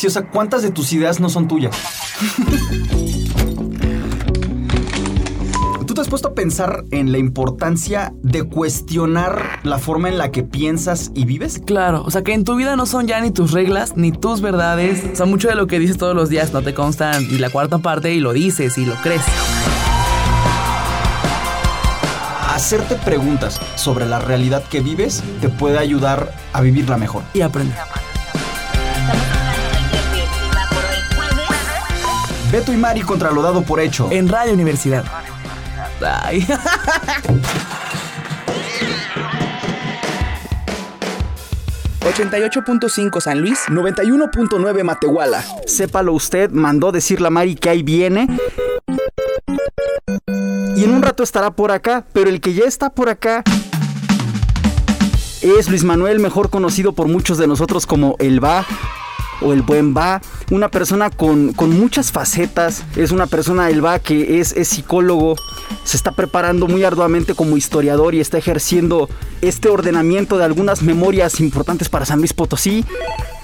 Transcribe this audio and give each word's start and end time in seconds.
Sí, 0.00 0.06
o 0.06 0.10
sea, 0.10 0.22
¿cuántas 0.22 0.62
de 0.62 0.70
tus 0.70 0.94
ideas 0.94 1.20
no 1.20 1.28
son 1.28 1.46
tuyas? 1.46 1.76
¿Tú 5.86 5.92
te 5.92 6.00
has 6.00 6.08
puesto 6.08 6.28
a 6.28 6.34
pensar 6.34 6.84
en 6.90 7.12
la 7.12 7.18
importancia 7.18 8.10
de 8.22 8.44
cuestionar 8.44 9.60
la 9.62 9.76
forma 9.76 10.08
en 10.08 10.16
la 10.16 10.30
que 10.30 10.42
piensas 10.42 11.10
y 11.14 11.26
vives? 11.26 11.60
Claro, 11.66 12.02
o 12.02 12.10
sea 12.10 12.22
que 12.22 12.32
en 12.32 12.44
tu 12.44 12.56
vida 12.56 12.76
no 12.76 12.86
son 12.86 13.08
ya 13.08 13.20
ni 13.20 13.30
tus 13.30 13.52
reglas 13.52 13.94
ni 13.94 14.10
tus 14.10 14.40
verdades. 14.40 15.04
O 15.12 15.16
sea, 15.16 15.26
mucho 15.26 15.48
de 15.48 15.54
lo 15.54 15.66
que 15.66 15.78
dices 15.78 15.98
todos 15.98 16.16
los 16.16 16.30
días 16.30 16.54
no 16.54 16.62
te 16.62 16.72
constan 16.72 17.28
ni 17.28 17.36
la 17.36 17.50
cuarta 17.50 17.76
parte 17.76 18.14
y 18.14 18.20
lo 18.20 18.32
dices 18.32 18.78
y 18.78 18.86
lo 18.86 18.94
crees. 19.02 19.20
Hacerte 22.48 22.94
preguntas 22.94 23.60
sobre 23.76 24.06
la 24.06 24.18
realidad 24.18 24.64
que 24.64 24.80
vives 24.80 25.22
te 25.42 25.50
puede 25.50 25.76
ayudar 25.76 26.34
a 26.54 26.62
vivirla 26.62 26.96
mejor. 26.96 27.22
Y 27.34 27.42
aprender. 27.42 27.76
Beto 32.50 32.72
y 32.72 32.76
Mari 32.76 33.02
contra 33.02 33.30
lo 33.30 33.42
dado 33.42 33.62
por 33.62 33.78
hecho. 33.78 34.08
En 34.10 34.28
Radio 34.28 34.54
Universidad. 34.54 35.04
Ay. 36.02 36.44
...88.5 42.00 43.20
San 43.20 43.40
Luis... 43.40 43.60
91.9 43.68 44.82
Matehuala. 44.82 45.44
Sépalo 45.66 46.12
usted, 46.12 46.50
mandó 46.50 46.90
decir 46.90 47.20
la 47.20 47.30
Mari 47.30 47.54
que 47.54 47.68
ahí 47.68 47.84
viene. 47.84 48.26
Y 50.74 50.84
en 50.84 50.90
un 50.90 51.02
rato 51.02 51.22
estará 51.22 51.52
por 51.52 51.70
acá, 51.70 52.04
pero 52.12 52.30
el 52.30 52.40
que 52.40 52.54
ya 52.54 52.64
está 52.64 52.90
por 52.90 53.10
acá 53.10 53.44
es 55.40 55.68
Luis 55.68 55.84
Manuel, 55.84 56.18
mejor 56.18 56.50
conocido 56.50 56.94
por 56.94 57.06
muchos 57.06 57.38
de 57.38 57.46
nosotros 57.46 57.86
como 57.86 58.16
El 58.18 58.42
Va 58.42 58.66
o 59.40 59.52
el 59.52 59.62
buen 59.62 59.96
va, 59.96 60.20
una 60.50 60.68
persona 60.68 61.10
con, 61.10 61.54
muchas 61.56 62.12
facetas, 62.12 62.84
es 62.96 63.10
una 63.10 63.26
persona, 63.26 63.70
el 63.70 63.84
va, 63.84 63.98
que 63.98 64.40
es, 64.40 64.52
es 64.52 64.68
psicólogo, 64.68 65.36
se 65.84 65.96
está 65.96 66.12
preparando 66.12 66.66
muy 66.66 66.84
arduamente 66.84 67.34
como 67.34 67.56
historiador 67.56 68.14
y 68.14 68.20
está 68.20 68.38
ejerciendo 68.38 69.08
este 69.42 69.68
ordenamiento 69.68 70.38
de 70.38 70.44
algunas 70.44 70.82
memorias 70.82 71.40
importantes 71.40 71.88
para 71.88 72.06
San 72.06 72.18
Luis 72.18 72.32
Potosí. 72.32 72.84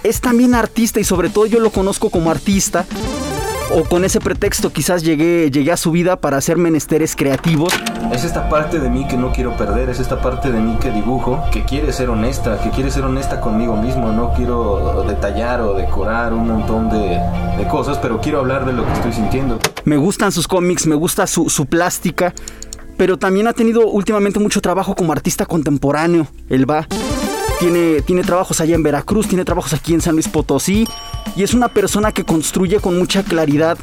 Es 0.03 0.21
también 0.21 0.55
artista 0.55 1.01
y 1.01 1.05
sobre 1.05 1.31
todo 1.31 1.47
yo 1.47 1.61
lo 1.61 1.71
conozco 1.71 2.11
como 2.11 2.31
artista 2.31 2.87
o 3.71 3.85
con 3.85 4.05
ese 4.05 4.21
pretexto 4.21 4.73
quizás 4.73 5.03
llegué, 5.03 5.51
llegué 5.51 5.73
a 5.73 5.77
su 5.77 5.91
vida 5.91 6.17
para 6.17 6.37
hacer 6.37 6.57
menesteres 6.57 7.17
creativos. 7.17 7.73
Es 8.17 8.25
esta 8.25 8.49
parte 8.49 8.81
de 8.81 8.89
mí 8.89 9.07
que 9.07 9.19
no 9.19 9.31
quiero 9.31 9.59
perder, 9.59 9.91
es 9.91 10.01
esta 10.01 10.23
parte 10.23 10.51
de 10.51 10.59
mí 10.59 10.79
que 10.81 10.91
dibujo, 10.91 11.45
que 11.53 11.67
quiere 11.67 11.93
ser 11.93 12.09
honesta, 12.09 12.59
que 12.63 12.71
quiere 12.71 12.91
ser 12.91 13.05
honesta 13.05 13.43
conmigo 13.43 13.77
mismo, 13.77 14.11
no 14.11 14.33
quiero 14.33 15.05
detallar 15.07 15.61
o 15.61 15.75
decorar 15.75 16.33
un 16.33 16.49
montón 16.49 16.89
de, 16.89 17.21
cosas, 17.71 17.99
pero 17.99 18.19
quiero 18.23 18.39
hablar 18.39 18.65
de 18.65 18.73
lo 18.73 18.87
que 18.87 18.93
estoy 18.95 19.13
sintiendo. 19.13 19.59
Me 19.85 19.99
gustan 19.99 20.33
sus 20.33 20.49
cómics, 20.49 20.87
me 20.87 20.95
gusta 20.95 21.27
su, 21.27 21.51
su 21.51 21.67
plástica, 21.67 22.33
pero 22.97 23.19
también 23.19 23.49
ha 23.49 23.53
tenido 23.53 23.87
últimamente 23.87 24.39
mucho 24.39 24.63
trabajo 24.63 24.97
como 24.97 25.13
artista 25.13 25.45
contemporáneo, 25.45 26.27
él 26.49 26.69
va. 26.69 26.89
Tiene, 27.61 28.01
tiene 28.01 28.23
trabajos 28.23 28.63
allá 28.63 28.77
en 28.77 28.83
Veracruz, 28.83 29.29
tiene 29.29 29.45
trabajos 29.45 29.75
aquí 29.75 29.93
en 29.93 30.01
San 30.01 30.15
Luis 30.15 30.29
Potosí 30.29 30.89
y 31.37 31.43
es 31.43 31.53
una 31.53 31.69
persona 31.69 32.13
que 32.13 32.25
construye 32.25 32.81
con 32.81 32.99
mucha 32.99 33.23
claridad 33.25 33.77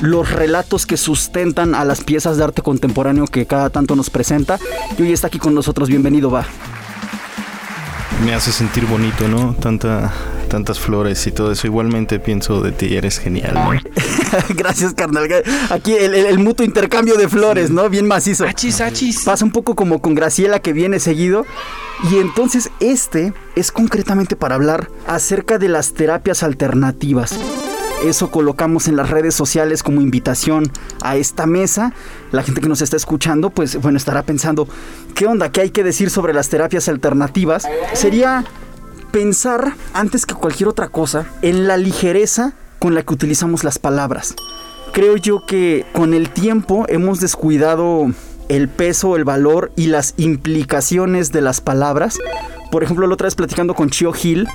los 0.00 0.30
relatos 0.30 0.86
que 0.86 0.96
sustentan 0.96 1.74
a 1.74 1.84
las 1.84 2.02
piezas 2.02 2.36
de 2.36 2.44
arte 2.44 2.62
contemporáneo 2.62 3.26
que 3.26 3.46
cada 3.46 3.70
tanto 3.70 3.96
nos 3.96 4.10
presenta. 4.10 4.58
Y 4.98 5.02
hoy 5.02 5.12
está 5.12 5.28
aquí 5.28 5.38
con 5.38 5.54
nosotros. 5.54 5.88
Bienvenido, 5.88 6.30
va. 6.30 6.46
Me 8.24 8.34
hace 8.34 8.52
sentir 8.52 8.84
bonito, 8.86 9.28
¿no? 9.28 9.54
Tanta, 9.54 10.12
tantas 10.48 10.78
flores 10.78 11.26
y 11.26 11.32
todo 11.32 11.52
eso. 11.52 11.66
Igualmente 11.66 12.18
pienso 12.20 12.60
de 12.60 12.72
ti, 12.72 12.94
eres 12.94 13.18
genial, 13.18 13.54
¿no? 13.54 13.70
Gracias, 14.54 14.92
carnal. 14.92 15.26
Aquí 15.70 15.94
el, 15.94 16.38
mutuo 16.38 16.66
intercambio 16.66 17.16
de 17.16 17.28
flores, 17.28 17.70
¿no? 17.70 17.88
Bien 17.88 18.06
macizo. 18.06 18.44
Achis, 18.44 18.80
achis. 18.82 19.24
Pasa 19.24 19.44
un 19.44 19.52
poco 19.52 19.74
como 19.74 20.02
con 20.02 20.14
Graciela 20.14 20.60
que 20.60 20.74
viene 20.74 20.98
seguido. 20.98 21.46
Y 22.10 22.16
entonces 22.16 22.70
este 22.80 23.32
es 23.56 23.72
concretamente 23.72 24.36
para 24.36 24.54
hablar 24.54 24.88
acerca 25.06 25.58
de 25.58 25.68
las 25.68 25.92
terapias 25.94 26.42
alternativas. 26.42 27.38
Eso 28.04 28.30
colocamos 28.30 28.88
en 28.88 28.96
las 28.96 29.10
redes 29.10 29.34
sociales 29.34 29.82
como 29.82 30.00
invitación 30.00 30.72
a 31.02 31.16
esta 31.16 31.46
mesa. 31.46 31.92
La 32.32 32.42
gente 32.42 32.60
que 32.60 32.68
nos 32.68 32.80
está 32.80 32.96
escuchando, 32.96 33.50
pues 33.50 33.76
bueno, 33.76 33.98
estará 33.98 34.22
pensando, 34.22 34.66
¿qué 35.14 35.26
onda? 35.26 35.52
¿Qué 35.52 35.60
hay 35.60 35.70
que 35.70 35.84
decir 35.84 36.08
sobre 36.08 36.32
las 36.32 36.48
terapias 36.48 36.88
alternativas? 36.88 37.68
Sería 37.92 38.44
pensar, 39.12 39.74
antes 39.92 40.24
que 40.24 40.34
cualquier 40.34 40.68
otra 40.68 40.88
cosa, 40.88 41.26
en 41.42 41.66
la 41.66 41.76
ligereza 41.76 42.54
con 42.78 42.94
la 42.94 43.02
que 43.02 43.12
utilizamos 43.12 43.64
las 43.64 43.78
palabras. 43.78 44.34
Creo 44.92 45.16
yo 45.16 45.44
que 45.46 45.84
con 45.92 46.14
el 46.14 46.30
tiempo 46.30 46.86
hemos 46.88 47.20
descuidado 47.20 48.06
el 48.48 48.68
peso, 48.68 49.14
el 49.16 49.24
valor 49.24 49.70
y 49.76 49.86
las 49.86 50.14
implicaciones 50.16 51.30
de 51.32 51.42
las 51.42 51.60
palabras. 51.60 52.18
Por 52.72 52.82
ejemplo, 52.82 53.06
la 53.06 53.14
otra 53.14 53.26
vez 53.26 53.34
platicando 53.34 53.74
con 53.74 53.90
Chio 53.90 54.12
Hill, 54.20 54.48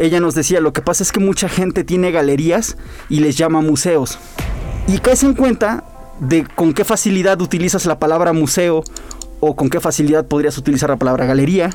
ella 0.00 0.20
nos 0.20 0.34
decía, 0.34 0.60
lo 0.60 0.72
que 0.72 0.82
pasa 0.82 1.02
es 1.02 1.12
que 1.12 1.20
mucha 1.20 1.48
gente 1.48 1.84
tiene 1.84 2.10
galerías 2.10 2.76
y 3.08 3.20
les 3.20 3.36
llama 3.36 3.60
museos. 3.60 4.18
Y 4.88 4.98
caes 4.98 5.22
en 5.22 5.34
cuenta 5.34 5.84
de 6.20 6.44
con 6.44 6.74
qué 6.74 6.84
facilidad 6.84 7.40
utilizas 7.40 7.86
la 7.86 7.98
palabra 7.98 8.32
museo 8.32 8.82
o 9.40 9.56
con 9.56 9.70
qué 9.70 9.80
facilidad 9.80 10.26
podrías 10.26 10.58
utilizar 10.58 10.90
la 10.90 10.96
palabra 10.96 11.26
galería. 11.26 11.70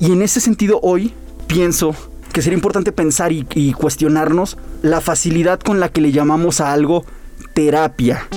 Y 0.00 0.12
en 0.12 0.22
ese 0.22 0.40
sentido 0.40 0.80
hoy 0.82 1.14
pienso 1.46 1.94
que 2.32 2.42
sería 2.42 2.56
importante 2.56 2.92
pensar 2.92 3.32
y, 3.32 3.46
y 3.54 3.72
cuestionarnos 3.72 4.58
la 4.82 5.00
facilidad 5.00 5.60
con 5.60 5.80
la 5.80 5.88
que 5.88 6.00
le 6.00 6.12
llamamos 6.12 6.60
a 6.60 6.72
algo 6.72 7.04
terapia 7.54 8.28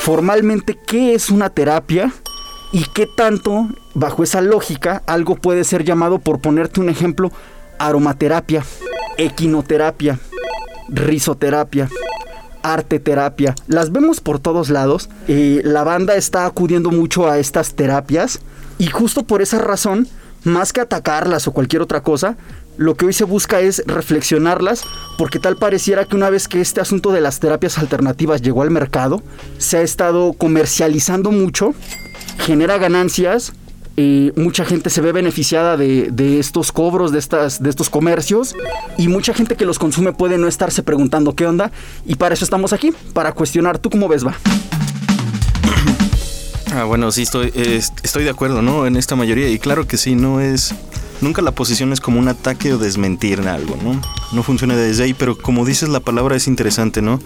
formalmente 0.00 0.78
qué 0.86 1.14
es 1.14 1.30
una 1.30 1.50
terapia 1.50 2.12
y 2.72 2.84
qué 2.94 3.06
tanto, 3.06 3.68
bajo 3.94 4.22
esa 4.22 4.40
lógica, 4.40 5.02
algo 5.06 5.36
puede 5.36 5.62
ser 5.62 5.84
llamado, 5.84 6.18
por 6.18 6.40
ponerte 6.40 6.80
un 6.80 6.88
ejemplo, 6.88 7.30
aromaterapia, 7.80 8.64
equinoterapia, 9.16 10.20
risoterapia, 10.88 11.88
arteterapia. 12.62 13.54
Las 13.66 13.90
vemos 13.90 14.20
por 14.20 14.38
todos 14.38 14.70
lados. 14.70 15.08
Eh, 15.26 15.62
la 15.64 15.82
banda 15.82 16.14
está 16.14 16.46
acudiendo 16.46 16.90
mucho 16.90 17.28
a 17.28 17.38
estas 17.38 17.74
terapias 17.74 18.40
y 18.78 18.86
justo 18.86 19.24
por 19.24 19.42
esa 19.42 19.58
razón, 19.58 20.06
más 20.44 20.72
que 20.72 20.80
atacarlas 20.80 21.48
o 21.48 21.52
cualquier 21.52 21.82
otra 21.82 22.02
cosa, 22.02 22.36
lo 22.76 22.94
que 22.94 23.04
hoy 23.04 23.12
se 23.12 23.24
busca 23.24 23.60
es 23.60 23.82
reflexionarlas, 23.86 24.84
porque 25.18 25.38
tal 25.38 25.56
pareciera 25.56 26.06
que 26.06 26.16
una 26.16 26.30
vez 26.30 26.48
que 26.48 26.60
este 26.62 26.80
asunto 26.80 27.12
de 27.12 27.20
las 27.20 27.40
terapias 27.40 27.76
alternativas 27.76 28.40
llegó 28.40 28.62
al 28.62 28.70
mercado, 28.70 29.22
se 29.58 29.78
ha 29.78 29.82
estado 29.82 30.32
comercializando 30.32 31.30
mucho, 31.30 31.74
genera 32.38 32.78
ganancias, 32.78 33.52
y 34.00 34.32
mucha 34.36 34.64
gente 34.64 34.90
se 34.90 35.00
ve 35.00 35.12
beneficiada 35.12 35.76
de, 35.76 36.38
estos 36.38 36.72
cobros, 36.72 37.12
de, 37.12 37.18
estas, 37.18 37.62
de 37.62 37.70
estos 37.70 37.90
comercios, 37.90 38.54
y 38.96 39.08
mucha 39.08 39.34
gente 39.34 39.56
que 39.56 39.64
los 39.64 39.78
consume 39.78 40.12
puede 40.12 40.38
no 40.38 40.48
estarse 40.48 40.82
preguntando 40.82 41.34
qué 41.34 41.46
onda, 41.46 41.70
y 42.06 42.16
para 42.16 42.34
eso 42.34 42.44
estamos 42.44 42.72
aquí, 42.72 42.92
para 43.12 43.32
cuestionar. 43.32 43.78
¿Tú 43.78 43.90
cómo 43.90 44.08
ves, 44.08 44.26
va? 44.26 44.36
Ah, 46.72 46.84
bueno, 46.84 47.10
sí, 47.10 47.22
estoy, 47.22 47.52
estoy 47.56 48.22
de 48.22 48.30
acuerdo, 48.30 48.62
¿no? 48.62 48.86
En 48.86 48.94
esta 48.94 49.16
mayoría, 49.16 49.48
y 49.48 49.58
claro 49.58 49.88
que 49.88 49.96
sí, 49.96 50.14
no 50.14 50.40
es 50.40 50.72
Nunca 51.20 51.42
la 51.42 51.50
posición 51.50 51.92
es 51.92 52.00
como 52.00 52.18
un 52.18 52.28
ataque 52.28 52.72
o 52.72 52.78
desmentir 52.78 53.40
algo, 53.40 53.76
¿no? 53.82 54.00
No 54.32 54.42
funciona 54.42 54.74
desde 54.74 55.02
ahí, 55.02 55.14
pero 55.14 55.36
como 55.36 55.66
dices 55.66 55.88
la 55.88 56.00
palabra 56.00 56.36
es 56.36 56.46
interesante, 56.46 57.02
¿no? 57.02 57.20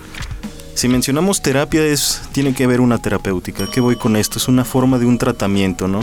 Si 0.75 0.89
mencionamos 0.89 1.43
terapia 1.43 1.85
es 1.85 2.21
tiene 2.33 2.55
que 2.55 2.65
haber 2.65 2.81
una 2.81 2.99
terapéutica. 2.99 3.69
¿Qué 3.71 3.81
voy 3.81 3.95
con 3.95 4.17
esto? 4.17 4.39
Es 4.39 4.49
una 4.49 4.65
forma 4.65 4.99
de 4.99 5.07
un 5.07 5.19
tratamiento, 5.19 5.87
¿no? 5.87 6.01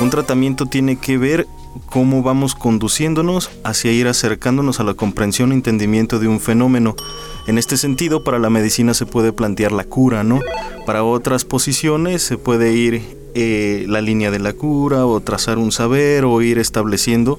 Un 0.00 0.10
tratamiento 0.10 0.66
tiene 0.66 0.96
que 0.96 1.18
ver 1.18 1.46
cómo 1.86 2.22
vamos 2.22 2.54
conduciéndonos 2.54 3.50
hacia 3.62 3.92
ir 3.92 4.08
acercándonos 4.08 4.80
a 4.80 4.84
la 4.84 4.94
comprensión 4.94 5.52
e 5.52 5.54
entendimiento 5.54 6.18
de 6.18 6.28
un 6.28 6.40
fenómeno. 6.40 6.96
En 7.46 7.58
este 7.58 7.76
sentido, 7.76 8.24
para 8.24 8.38
la 8.38 8.50
medicina 8.50 8.94
se 8.94 9.06
puede 9.06 9.32
plantear 9.32 9.72
la 9.72 9.84
cura, 9.84 10.24
¿no? 10.24 10.40
Para 10.86 11.04
otras 11.04 11.44
posiciones 11.44 12.22
se 12.22 12.38
puede 12.38 12.72
ir 12.72 13.02
eh, 13.34 13.84
la 13.88 14.00
línea 14.00 14.30
de 14.30 14.38
la 14.38 14.52
cura 14.52 15.06
o 15.06 15.20
trazar 15.20 15.58
un 15.58 15.72
saber 15.72 16.24
o 16.24 16.42
ir 16.42 16.58
estableciendo 16.58 17.38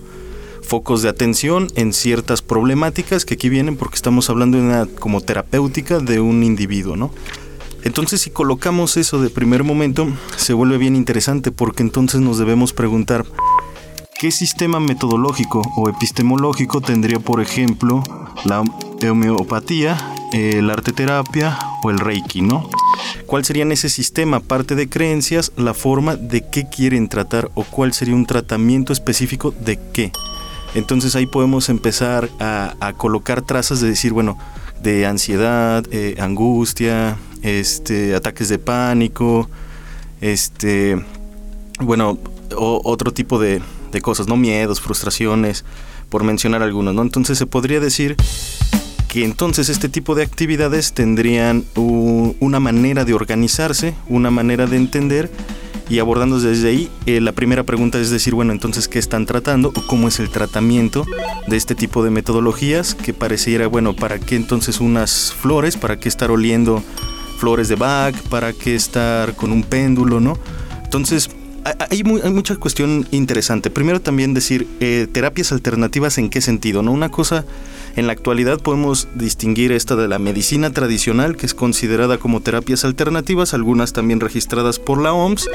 focos 0.61 1.01
de 1.01 1.09
atención 1.09 1.67
en 1.75 1.93
ciertas 1.93 2.41
problemáticas 2.41 3.23
que 3.23 3.35
aquí 3.35 3.49
vienen 3.49 3.77
porque 3.77 3.95
estamos 3.95 4.29
hablando 4.29 4.57
de 4.57 4.63
una 4.63 4.85
como 4.87 5.21
terapéutica 5.21 5.99
de 5.99 6.19
un 6.19 6.43
individuo, 6.43 6.95
¿no? 6.95 7.11
Entonces 7.85 8.19
si 8.19 8.31
colocamos 8.31 8.97
eso 8.97 9.21
de 9.21 9.29
primer 9.29 9.63
momento 9.63 10.07
se 10.35 10.53
vuelve 10.53 10.77
bien 10.77 10.95
interesante 10.95 11.51
porque 11.51 11.83
entonces 11.83 12.19
nos 12.19 12.37
debemos 12.37 12.73
preguntar 12.73 13.25
¿qué 14.19 14.31
sistema 14.31 14.79
metodológico 14.79 15.61
o 15.77 15.87
epistemológico 15.87 16.81
tendría 16.81 17.19
por 17.19 17.41
ejemplo 17.41 18.03
la 18.43 18.63
homeopatía, 19.09 19.97
el 20.33 20.69
arte 20.69 20.93
terapia 20.93 21.57
o 21.83 21.91
el 21.91 21.99
reiki, 21.99 22.41
¿no? 22.41 22.67
¿Cuál 23.27 23.45
sería 23.45 23.63
en 23.63 23.71
ese 23.71 23.89
sistema, 23.89 24.37
aparte 24.37 24.75
de 24.75 24.89
creencias, 24.89 25.51
la 25.55 25.73
forma 25.73 26.15
de 26.15 26.43
qué 26.49 26.67
quieren 26.67 27.07
tratar 27.07 27.51
o 27.53 27.63
cuál 27.63 27.93
sería 27.93 28.15
un 28.15 28.25
tratamiento 28.25 28.93
específico 28.93 29.51
de 29.51 29.79
qué? 29.93 30.11
Entonces 30.73 31.15
ahí 31.15 31.25
podemos 31.25 31.69
empezar 31.69 32.29
a, 32.39 32.93
colocar 32.97 33.41
trazas 33.41 33.79
de 33.79 33.89
decir, 33.89 34.11
bueno, 34.11 34.37
de 34.81 35.05
ansiedad, 35.05 35.85
eh, 35.91 36.15
angustia, 36.19 37.17
este, 37.45 38.15
ataques 38.15 38.49
de 38.49 38.57
pánico, 38.57 39.47
este, 40.19 40.99
bueno, 41.79 42.17
otro 42.57 43.13
tipo 43.13 43.39
de, 43.39 43.61
cosas, 44.01 44.27
¿no? 44.27 44.35
Miedos, 44.35 44.81
frustraciones, 44.81 45.63
por 46.09 46.25
mencionar 46.25 46.61
algunos, 46.61 46.93
¿no? 46.93 47.01
Entonces 47.01 47.37
se 47.37 47.45
podría 47.45 47.79
decir 47.79 48.17
que 49.07 49.23
entonces 49.23 49.69
este 49.69 49.87
tipo 49.87 50.15
de 50.15 50.23
actividades 50.23 50.91
tendrían 50.91 51.63
una 51.75 52.59
manera 52.59 53.05
de 53.05 53.13
organizarse, 53.13 53.95
una 54.09 54.31
manera 54.31 54.67
de 54.67 54.75
entender 54.75 55.31
y 55.87 55.99
abordando 55.99 56.41
desde 56.41 56.67
ahí, 56.67 56.89
eh, 57.05 57.21
la 57.21 57.31
primera 57.31 57.63
pregunta 57.63 57.99
es 57.99 58.09
decir, 58.09 58.33
bueno, 58.33 58.51
entonces, 58.51 58.89
¿qué 58.89 58.99
están 58.99 59.25
tratando 59.25 59.69
o 59.69 59.87
cómo 59.87 60.09
es 60.09 60.19
el 60.19 60.29
tratamiento 60.29 61.05
de 61.47 61.55
este 61.55 61.73
tipo 61.73 62.03
de 62.03 62.09
metodologías? 62.09 62.95
Que 62.95 63.13
pareciera, 63.13 63.67
bueno, 63.67 63.95
¿para 63.95 64.19
qué 64.19 64.35
entonces 64.35 64.81
unas 64.81 65.31
flores? 65.31 65.77
¿Para 65.77 65.99
qué 65.99 66.09
estar 66.09 66.31
oliendo 66.31 66.83
flores 67.35 67.67
de 67.67 67.75
Bach? 67.75 68.15
¿Para 68.29 68.53
qué 68.53 68.75
estar 68.75 69.35
con 69.35 69.51
un 69.51 69.63
péndulo, 69.63 70.19
no? 70.19 70.37
Entonces, 70.83 71.29
hay, 71.89 72.03
mucha 72.03 72.55
cuestión 72.57 73.07
interesante. 73.09 73.71
Primero 73.71 73.99
también 73.99 74.35
decir, 74.35 74.67
eh, 74.79 75.07
terapias 75.11 75.51
alternativas 75.51 76.19
en 76.19 76.29
qué 76.29 76.39
sentido, 76.39 76.83
¿no? 76.83 76.91
Una 76.91 77.09
cosa 77.09 77.43
en 77.95 78.05
la 78.05 78.13
actualidad 78.13 78.61
podemos 78.61 79.07
distinguir 79.15 79.71
esta 79.71 79.95
de 79.95 80.07
la 80.07 80.19
medicina 80.19 80.71
tradicional, 80.71 81.35
que 81.35 81.47
es 81.47 81.55
considerada 81.55 82.19
como 82.19 82.41
terapias 82.41 82.85
alternativas, 82.85 83.55
algunas 83.55 83.93
también 83.93 84.19
registradas 84.19 84.77
por 84.77 85.01
la 85.01 85.13
OMS 85.13 85.49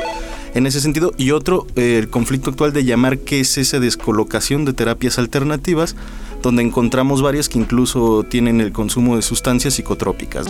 en 0.55 0.67
ese 0.67 0.81
sentido, 0.81 1.13
y 1.17 1.31
otro, 1.31 1.67
eh, 1.77 1.99
el 1.99 2.11
conflicto 2.11 2.51
actual 2.51 2.73
de 2.73 2.85
llamar 2.85 3.19
qué 3.19 3.41
es 3.41 3.57
esa 3.57 3.79
descolocación 3.79 4.65
de 4.65 4.73
terapias 4.73 5.19
alternativas, 5.19 5.95
donde 6.43 6.63
encontramos 6.63 7.23
varias 7.23 7.49
que 7.49 7.59
incluso 7.59 8.25
tienen 8.25 8.61
el 8.61 8.73
consumo 8.73 9.15
de 9.15 9.23
sustancias 9.23 9.75
psicotrópicas, 9.75 10.47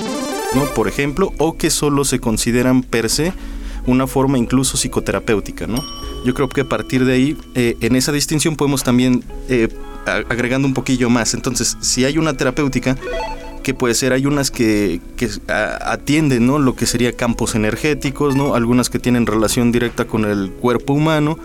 ¿no? 0.54 0.64
por 0.74 0.88
ejemplo, 0.88 1.32
o 1.38 1.56
que 1.56 1.70
solo 1.70 2.04
se 2.04 2.18
consideran 2.18 2.82
per 2.82 3.10
se 3.10 3.32
una 3.86 4.06
forma 4.06 4.38
incluso 4.38 4.76
psicoterapéutica. 4.76 5.66
¿no? 5.66 5.82
Yo 6.24 6.34
creo 6.34 6.48
que 6.48 6.62
a 6.62 6.68
partir 6.68 7.04
de 7.04 7.12
ahí, 7.12 7.36
eh, 7.54 7.76
en 7.80 7.96
esa 7.96 8.12
distinción 8.12 8.56
podemos 8.56 8.82
también 8.82 9.24
eh, 9.48 9.68
agregando 10.04 10.68
un 10.68 10.74
poquillo 10.74 11.10
más. 11.10 11.34
Entonces, 11.34 11.76
si 11.80 12.04
hay 12.04 12.18
una 12.18 12.34
terapéutica, 12.36 12.96
que 13.62 13.74
puede 13.74 13.94
ser, 13.94 14.12
hay 14.12 14.26
unas 14.26 14.50
que, 14.50 15.00
atienden 15.48 16.46
¿no? 16.46 16.58
lo 16.58 16.74
que 16.74 16.86
sería 16.86 17.12
campos 17.12 17.54
energéticos, 17.54 18.34
¿no? 18.34 18.54
algunas 18.54 18.88
que 18.88 18.98
tienen 18.98 19.26
relación 19.26 19.70
directa 19.70 20.06
con 20.06 20.24
el 20.24 20.50
cuerpo 20.50 20.94
humano, 20.94 21.38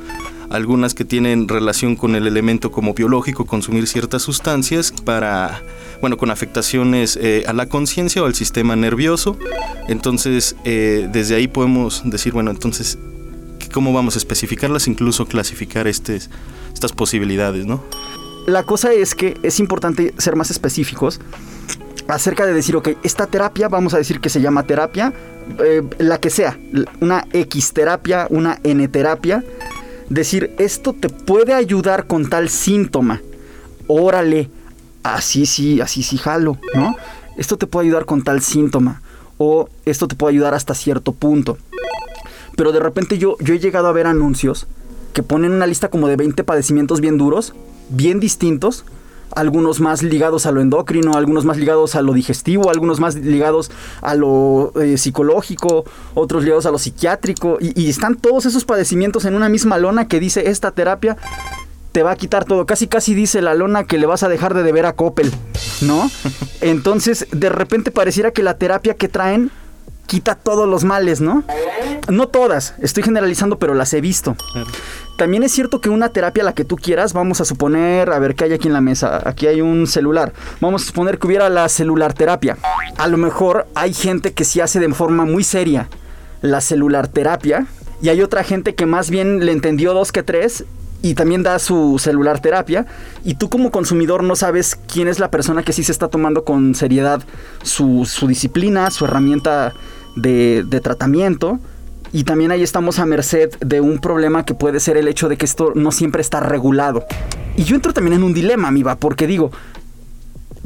algunas 0.49 0.93
que 0.93 1.03
tienen 1.03 1.47
relación 1.47 1.95
con 1.95 2.15
el 2.15 2.25
elemento 2.25 2.71
como 2.71 2.93
biológico, 2.93 3.45
consumir 3.45 3.87
ciertas 3.87 4.21
sustancias 4.21 4.93
para, 5.03 5.61
bueno, 6.01 6.17
con 6.17 6.31
afectaciones 6.31 7.17
eh, 7.21 7.43
a 7.47 7.53
la 7.53 7.67
conciencia 7.67 8.21
o 8.23 8.25
al 8.25 8.35
sistema 8.35 8.75
nervioso. 8.75 9.37
Entonces, 9.87 10.55
eh, 10.65 11.09
desde 11.11 11.35
ahí 11.35 11.47
podemos 11.47 12.01
decir, 12.05 12.33
bueno, 12.33 12.51
entonces, 12.51 12.97
¿cómo 13.73 13.93
vamos 13.93 14.15
a 14.15 14.17
especificarlas, 14.17 14.87
incluso 14.87 15.25
clasificar 15.25 15.87
estas 15.87 16.29
posibilidades, 16.95 17.65
¿no? 17.65 17.83
la 18.45 18.63
cosa 18.63 18.93
es 18.93 19.15
que 19.15 19.37
es 19.43 19.59
importante 19.59 20.13
ser 20.17 20.35
más 20.35 20.51
específicos 20.51 21.19
acerca 22.07 22.45
de 22.45 22.53
decir, 22.53 22.75
ok, 22.75 22.89
esta 23.03 23.25
terapia, 23.25 23.67
vamos 23.67 23.93
a 23.95 23.97
decir 23.97 24.19
que 24.19 24.29
se 24.29 24.39
llama 24.39 24.63
terapia, 24.63 25.11
eh, 25.63 25.81
la 25.97 26.19
que 26.19 26.29
sea, 26.29 26.57
una 27.01 27.25
X 27.33 27.73
terapia, 27.73 28.27
una 28.29 28.59
N 28.63 28.87
terapia, 28.87 29.43
decir, 30.09 30.53
esto 30.59 30.93
te 30.93 31.09
puede 31.09 31.53
ayudar 31.53 32.05
con 32.05 32.29
tal 32.29 32.49
síntoma, 32.49 33.21
órale, 33.87 34.51
así 35.13 35.45
sí, 35.45 35.81
así 35.81 36.03
sí 36.03 36.17
jalo, 36.17 36.57
¿no? 36.73 36.95
Esto 37.37 37.57
te 37.57 37.67
puede 37.67 37.87
ayudar 37.87 38.05
con 38.05 38.23
tal 38.23 38.41
síntoma, 38.41 39.01
o 39.37 39.69
esto 39.85 40.07
te 40.07 40.15
puede 40.15 40.33
ayudar 40.33 40.53
hasta 40.53 40.73
cierto 40.73 41.11
punto. 41.11 41.57
Pero 42.55 42.71
de 42.71 42.79
repente 42.79 43.17
yo, 43.17 43.35
yo 43.39 43.53
he 43.53 43.59
llegado 43.59 43.87
a 43.87 43.91
ver 43.91 44.07
anuncios 44.07 44.67
que 45.13 45.23
ponen 45.23 45.51
una 45.51 45.67
lista 45.67 45.89
como 45.89 46.07
de 46.07 46.15
20 46.15 46.43
padecimientos 46.43 47.01
bien 47.01 47.17
duros 47.17 47.53
bien 47.89 48.19
distintos, 48.19 48.85
algunos 49.31 49.81
más 49.81 50.01
ligados 50.01 50.45
a 50.45 50.51
lo 50.51 50.61
endocrino, 50.61 51.15
algunos 51.15 51.45
más 51.45 51.57
ligados 51.57 51.95
a 51.95 52.01
lo 52.01 52.13
digestivo, 52.13 52.69
algunos 52.69 52.99
más 52.99 53.15
ligados 53.15 53.71
a 54.01 54.15
lo 54.15 54.71
eh, 54.81 54.97
psicológico, 54.97 55.83
otros 56.13 56.43
ligados 56.43 56.65
a 56.65 56.71
lo 56.71 56.77
psiquiátrico, 56.77 57.57
y, 57.59 57.89
están 57.89 58.15
todos 58.15 58.45
esos 58.45 58.65
padecimientos 58.65 59.25
en 59.25 59.35
una 59.35 59.49
misma 59.49 59.77
lona 59.77 60.07
que 60.07 60.19
dice 60.19 60.49
esta 60.49 60.71
terapia 60.71 61.17
te 61.95 62.03
va 62.03 62.11
a 62.11 62.17
quitar 62.17 62.43
todo. 62.43 62.65
Casi 62.65 62.87
casi 62.87 63.15
dice 63.15 63.41
la 63.41 63.53
lona 63.53 63.85
que 63.85 63.97
le 63.97 64.05
vas 64.05 64.21
a 64.23 64.27
dejar 64.27 64.53
de 64.53 64.63
deber 64.63 64.85
a 64.85 64.91
Coppel, 64.91 65.31
¿no? 65.79 66.11
Entonces, 66.59 67.25
de 67.31 67.47
repente 67.47 67.89
pareciera 67.89 68.31
que 68.31 68.43
la 68.43 68.57
terapia 68.57 68.95
que 68.95 69.07
traen 69.07 69.49
quita 70.05 70.35
todos 70.35 70.67
los 70.67 70.83
males, 70.83 71.21
¿no? 71.21 71.45
No 72.09 72.27
todas, 72.27 72.75
estoy 72.81 73.01
generalizando, 73.01 73.59
pero 73.59 73.73
las 73.75 73.93
he 73.93 74.01
visto. 74.01 74.35
También 75.17 75.43
es 75.43 75.53
cierto 75.53 75.79
que 75.79 75.87
una 75.87 76.09
terapia 76.09 76.43
la 76.43 76.53
que 76.53 76.65
tú 76.65 76.75
quieras, 76.75 77.13
vamos 77.13 77.39
a 77.39 77.45
suponer, 77.45 78.09
a 78.09 78.19
ver 78.19 78.35
qué 78.35 78.43
hay 78.43 78.51
aquí 78.51 78.67
en 78.67 78.73
la 78.73 78.81
mesa, 78.81 79.21
aquí 79.23 79.47
hay 79.47 79.61
un 79.61 79.87
celular, 79.87 80.33
vamos 80.59 80.83
a 80.83 80.87
suponer 80.87 81.17
que 81.17 81.27
hubiera 81.27 81.49
la 81.49 81.69
celular 81.69 82.11
terapia. 82.13 82.57
A 82.97 83.07
lo 83.07 83.15
mejor 83.15 83.67
hay 83.73 83.93
gente 83.93 84.33
que 84.33 84.43
sí 84.43 84.59
hace 84.59 84.81
de 84.81 84.93
forma 84.93 85.23
muy 85.23 85.45
seria 85.45 85.87
la 86.41 86.59
celular 86.59 87.07
terapia 87.07 87.67
y 88.01 88.09
hay 88.09 88.21
otra 88.21 88.43
gente 88.43 88.75
que 88.75 88.85
más 88.85 89.09
bien 89.09 89.45
le 89.45 89.53
entendió 89.53 89.93
dos 89.93 90.11
que 90.11 90.23
tres 90.23 90.65
y 91.05 91.13
también 91.13 91.43
da 91.43 91.59
su 91.59 91.99
celular 91.99 92.39
terapia 92.39 92.87
y 93.23 93.35
tú 93.35 93.47
como 93.47 93.69
consumidor 93.69 94.23
no 94.23 94.35
sabes 94.35 94.75
quién 94.91 95.07
es 95.07 95.19
la 95.19 95.29
persona 95.29 95.61
que 95.61 95.71
sí 95.71 95.83
se 95.83 95.91
está 95.91 96.07
tomando 96.07 96.43
con 96.43 96.73
seriedad 96.73 97.21
su, 97.61 98.07
disciplina, 98.27 98.89
su 98.89 99.05
herramienta 99.05 99.73
de, 100.15 100.65
tratamiento 100.81 101.59
y 102.11 102.23
también 102.23 102.49
ahí 102.49 102.63
estamos 102.63 102.97
a 102.97 103.05
merced 103.05 103.51
de 103.59 103.81
un 103.81 103.99
problema 103.99 104.45
que 104.45 104.55
puede 104.55 104.79
ser 104.79 104.97
el 104.97 105.07
hecho 105.07 105.29
de 105.29 105.37
que 105.37 105.45
esto 105.45 105.73
no 105.75 105.91
siempre 105.91 106.23
está 106.23 106.39
regulado. 106.39 107.05
Y 107.55 107.65
yo 107.65 107.75
entro 107.75 107.93
también 107.93 108.15
en 108.15 108.23
un 108.23 108.33
dilema, 108.33 108.67
amiga, 108.67 108.95
porque 108.95 109.27
digo, 109.27 109.51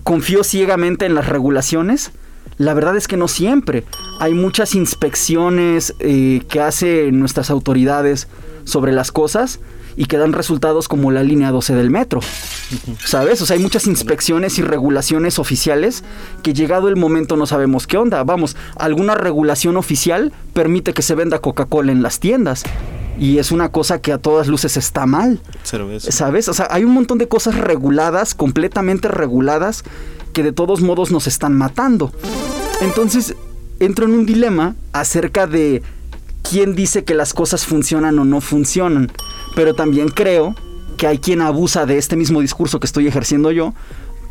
confío 0.03 0.45
ciegamente 0.45 1.05
en 1.05 1.15
las 1.15 1.27
regulaciones. 1.27 2.11
La 2.57 2.73
verdad 2.73 2.95
es 2.95 3.09
que 3.09 3.17
no 3.17 3.27
siempre. 3.27 3.83
Hay 4.21 4.33
muchas 4.35 4.73
inspecciones 4.73 5.95
eh, 5.99 6.43
que 6.47 6.61
hacen 6.61 7.19
nuestras 7.19 7.49
autoridades 7.49 8.29
sobre 8.63 8.93
las 8.93 9.11
cosas 9.11 9.59
y 9.99 10.05
que 10.05 10.17
dan 10.17 10.31
resultados 10.31 10.87
como 10.87 11.11
la 11.11 11.23
línea 11.23 11.51
12 11.51 11.75
del 11.75 11.89
metro. 11.89 12.21
¿Sabes? 13.03 13.41
O 13.41 13.45
sea, 13.45 13.57
hay 13.57 13.61
muchas 13.61 13.85
inspecciones 13.85 14.57
y 14.57 14.61
regulaciones 14.61 15.39
oficiales 15.39 16.05
que 16.41 16.53
llegado 16.53 16.87
el 16.87 16.95
momento 16.95 17.35
no 17.35 17.45
sabemos 17.45 17.85
qué 17.85 17.97
onda. 17.97 18.23
Vamos, 18.23 18.55
alguna 18.77 19.15
regulación 19.15 19.75
oficial 19.75 20.31
permite 20.53 20.93
que 20.93 21.01
se 21.01 21.15
venda 21.15 21.39
Coca-Cola 21.39 21.91
en 21.91 22.01
las 22.01 22.21
tiendas. 22.21 22.63
Y 23.19 23.39
es 23.39 23.51
una 23.51 23.73
cosa 23.73 23.99
que 23.99 24.13
a 24.13 24.17
todas 24.17 24.47
luces 24.47 24.77
está 24.77 25.05
mal. 25.05 25.41
¿Sabes? 25.97 26.47
O 26.47 26.53
sea, 26.53 26.69
hay 26.71 26.85
un 26.85 26.93
montón 26.93 27.17
de 27.17 27.27
cosas 27.27 27.55
reguladas, 27.55 28.35
completamente 28.35 29.09
reguladas, 29.09 29.83
que 30.31 30.43
de 30.43 30.53
todos 30.53 30.79
modos 30.79 31.11
nos 31.11 31.27
están 31.27 31.57
matando. 31.57 32.13
Entonces, 32.79 33.35
entro 33.81 34.05
en 34.05 34.13
un 34.13 34.25
dilema 34.25 34.77
acerca 34.93 35.45
de 35.45 35.83
quién 36.49 36.75
dice 36.75 37.03
que 37.03 37.13
las 37.13 37.33
cosas 37.33 37.65
funcionan 37.65 38.17
o 38.19 38.25
no 38.25 38.41
funcionan. 38.41 39.11
Pero 39.55 39.73
también 39.73 40.09
creo 40.09 40.55
que 40.97 41.07
hay 41.07 41.19
quien 41.19 41.41
abusa 41.41 41.85
de 41.85 41.97
este 41.97 42.15
mismo 42.15 42.41
discurso 42.41 42.79
que 42.79 42.87
estoy 42.87 43.07
ejerciendo 43.07 43.51
yo 43.51 43.73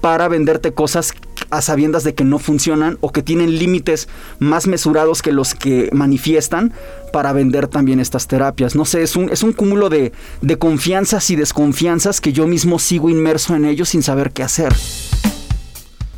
para 0.01 0.29
venderte 0.29 0.73
cosas 0.73 1.13
a 1.51 1.61
sabiendas 1.63 2.05
de 2.05 2.15
que 2.15 2.25
no 2.25 2.39
funcionan 2.39 2.99
o 3.01 3.11
que 3.11 3.23
tienen 3.23 3.59
límites 3.59 4.09
más 4.39 4.67
mesurados 4.67 5.23
que 5.23 5.33
los 5.33 5.55
que 5.55 5.89
manifiestan 5.93 6.73
para 7.13 7.33
vender 7.33 7.69
también 7.69 8.01
estas 8.01 8.27
terapias. 8.27 8.77
No 8.77 8.85
sé, 8.85 9.03
es 9.03 9.17
un, 9.17 9.31
es 9.31 9.43
un 9.43 9.53
cúmulo 9.53 9.89
de, 9.89 10.13
de 10.43 10.59
confianzas 10.59 11.31
y 11.31 11.37
desconfianzas 11.37 12.21
que 12.21 12.33
yo 12.33 12.47
mismo 12.47 12.79
sigo 12.79 13.11
inmerso 13.11 13.57
en 13.57 13.65
ellos 13.65 13.89
sin 13.89 14.03
saber 14.03 14.31
qué 14.33 14.43
hacer. 14.43 14.75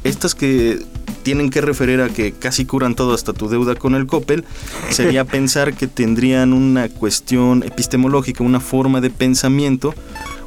Estas 0.05 0.35
que 0.35 0.83
tienen 1.23 1.51
que 1.51 1.61
referir 1.61 2.01
a 2.01 2.09
que 2.09 2.33
casi 2.33 2.65
curan 2.65 2.95
todo 2.95 3.15
hasta 3.15 3.33
tu 3.33 3.49
deuda 3.49 3.75
con 3.75 3.95
el 3.95 4.07
Coppel, 4.07 4.45
sería 4.91 5.25
pensar 5.27 5.75
que 5.75 5.87
tendrían 5.87 6.53
una 6.53 6.89
cuestión 6.89 7.63
epistemológica, 7.63 8.43
una 8.43 8.61
forma 8.61 9.01
de 9.01 9.11
pensamiento, 9.11 9.95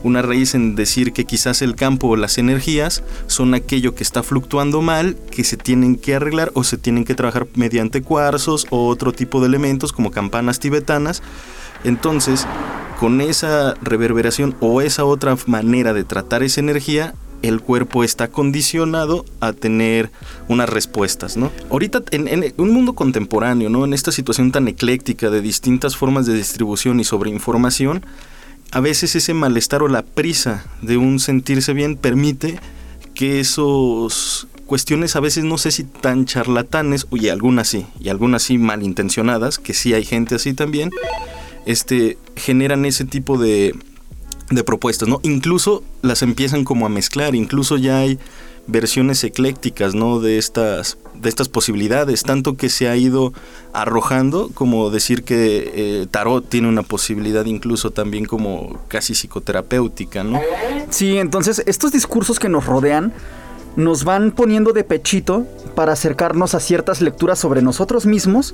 una 0.03 0.21
raíz 0.21 0.55
en 0.55 0.75
decir 0.75 1.13
que 1.13 1.25
quizás 1.25 1.61
el 1.61 1.75
campo 1.75 2.07
o 2.07 2.15
las 2.15 2.37
energías 2.37 3.03
son 3.27 3.53
aquello 3.53 3.95
que 3.95 4.03
está 4.03 4.23
fluctuando 4.23 4.81
mal, 4.81 5.15
que 5.31 5.43
se 5.43 5.55
tienen 5.57 5.95
que 5.95 6.15
arreglar 6.15 6.51
o 6.55 6.63
se 6.63 6.77
tienen 6.77 7.05
que 7.05 7.15
trabajar 7.15 7.47
mediante 7.55 8.01
cuarzos 8.01 8.67
o 8.69 8.87
otro 8.87 9.13
tipo 9.13 9.39
de 9.39 9.47
elementos 9.47 9.93
como 9.93 10.11
campanas 10.11 10.59
tibetanas. 10.59 11.21
Entonces, 11.85 12.45
con 12.99 13.21
esa 13.21 13.75
reverberación 13.81 14.55
o 14.59 14.81
esa 14.81 15.05
otra 15.05 15.37
manera 15.45 15.93
de 15.93 16.03
tratar 16.03 16.43
esa 16.43 16.59
energía, 16.59 17.13
el 17.43 17.61
cuerpo 17.61 18.03
está 18.03 18.29
condicionado 18.29 19.25
a 19.41 19.53
tener 19.53 20.09
unas 20.47 20.69
respuestas, 20.69 21.37
¿no? 21.37 21.51
Ahorita 21.69 22.01
en, 22.11 22.53
un 22.57 22.71
mundo 22.71 22.93
contemporáneo, 22.93 23.69
¿no? 23.69 23.85
En 23.85 23.93
esta 23.93 24.11
situación 24.11 24.51
tan 24.51 24.67
ecléctica 24.67 25.29
de 25.29 25.41
distintas 25.41 25.95
formas 25.95 26.25
de 26.25 26.33
distribución 26.33 26.99
y 26.99 27.03
sobre 27.03 27.29
información, 27.29 28.05
a 28.71 28.79
veces 28.79 29.15
ese 29.15 29.33
malestar 29.33 29.83
o 29.83 29.89
la 29.89 30.03
prisa 30.03 30.65
de 30.81 30.97
un 30.97 31.19
sentirse 31.19 31.73
bien 31.73 31.97
permite 31.97 32.59
que 33.13 33.41
esos 33.41 34.47
cuestiones 34.65 35.15
a 35.15 35.19
veces 35.19 35.43
no 35.43 35.57
sé 35.57 35.71
si 35.71 35.83
tan 35.83 36.25
charlatanes, 36.25 37.05
y 37.11 37.27
algunas 37.27 37.67
sí, 37.67 37.85
y 37.99 38.07
algunas 38.09 38.41
sí 38.43 38.57
malintencionadas, 38.57 39.59
que 39.59 39.73
sí 39.73 39.93
hay 39.93 40.05
gente 40.05 40.35
así 40.35 40.53
también, 40.53 40.89
este, 41.65 42.17
generan 42.35 42.85
ese 42.85 43.03
tipo 43.05 43.37
de, 43.37 43.75
de 44.49 44.63
propuestas, 44.63 45.07
¿no? 45.07 45.19
Incluso 45.23 45.83
las 46.01 46.21
empiezan 46.21 46.63
como 46.63 46.85
a 46.85 46.89
mezclar, 46.89 47.35
incluso 47.35 47.77
ya 47.77 47.99
hay 47.99 48.19
versiones 48.67 49.23
eclécticas, 49.23 49.93
¿no? 49.93 50.19
De 50.19 50.37
estas, 50.37 50.97
de 51.15 51.29
estas 51.29 51.49
posibilidades, 51.49 52.23
tanto 52.23 52.55
que 52.55 52.69
se 52.69 52.87
ha 52.87 52.95
ido 52.95 53.33
arrojando 53.73 54.49
como 54.53 54.89
decir 54.89 55.23
que 55.23 55.71
eh, 55.75 56.07
tarot 56.09 56.47
tiene 56.47 56.69
una 56.69 56.83
posibilidad 56.83 57.45
incluso 57.45 57.91
también 57.91 58.25
como 58.25 58.79
casi 58.87 59.13
psicoterapéutica, 59.13 60.23
¿no? 60.23 60.39
Sí, 60.89 61.17
entonces 61.17 61.63
estos 61.65 61.91
discursos 61.91 62.39
que 62.39 62.49
nos 62.49 62.65
rodean 62.65 63.13
nos 63.75 64.03
van 64.03 64.31
poniendo 64.31 64.71
de 64.71 64.83
pechito 64.83 65.47
para 65.75 65.93
acercarnos 65.93 66.53
a 66.53 66.59
ciertas 66.59 67.01
lecturas 67.01 67.39
sobre 67.39 67.61
nosotros 67.61 68.05
mismos 68.05 68.53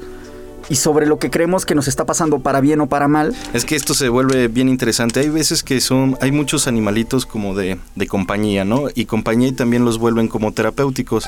y 0.67 0.75
sobre 0.75 1.05
lo 1.05 1.19
que 1.19 1.29
creemos 1.29 1.65
que 1.65 1.75
nos 1.75 1.87
está 1.87 2.05
pasando 2.05 2.39
para 2.39 2.61
bien 2.61 2.81
o 2.81 2.87
para 2.87 3.07
mal. 3.07 3.35
Es 3.53 3.65
que 3.65 3.75
esto 3.75 3.93
se 3.93 4.09
vuelve 4.09 4.47
bien 4.47 4.69
interesante. 4.69 5.19
Hay 5.19 5.29
veces 5.29 5.63
que 5.63 5.79
son, 5.81 6.17
hay 6.21 6.31
muchos 6.31 6.67
animalitos 6.67 7.25
como 7.25 7.55
de, 7.55 7.79
de 7.95 8.07
compañía, 8.07 8.65
¿no? 8.65 8.87
Y 8.93 9.05
compañía 9.05 9.49
y 9.49 9.53
también 9.53 9.85
los 9.85 9.97
vuelven 9.97 10.27
como 10.27 10.51
terapéuticos. 10.51 11.25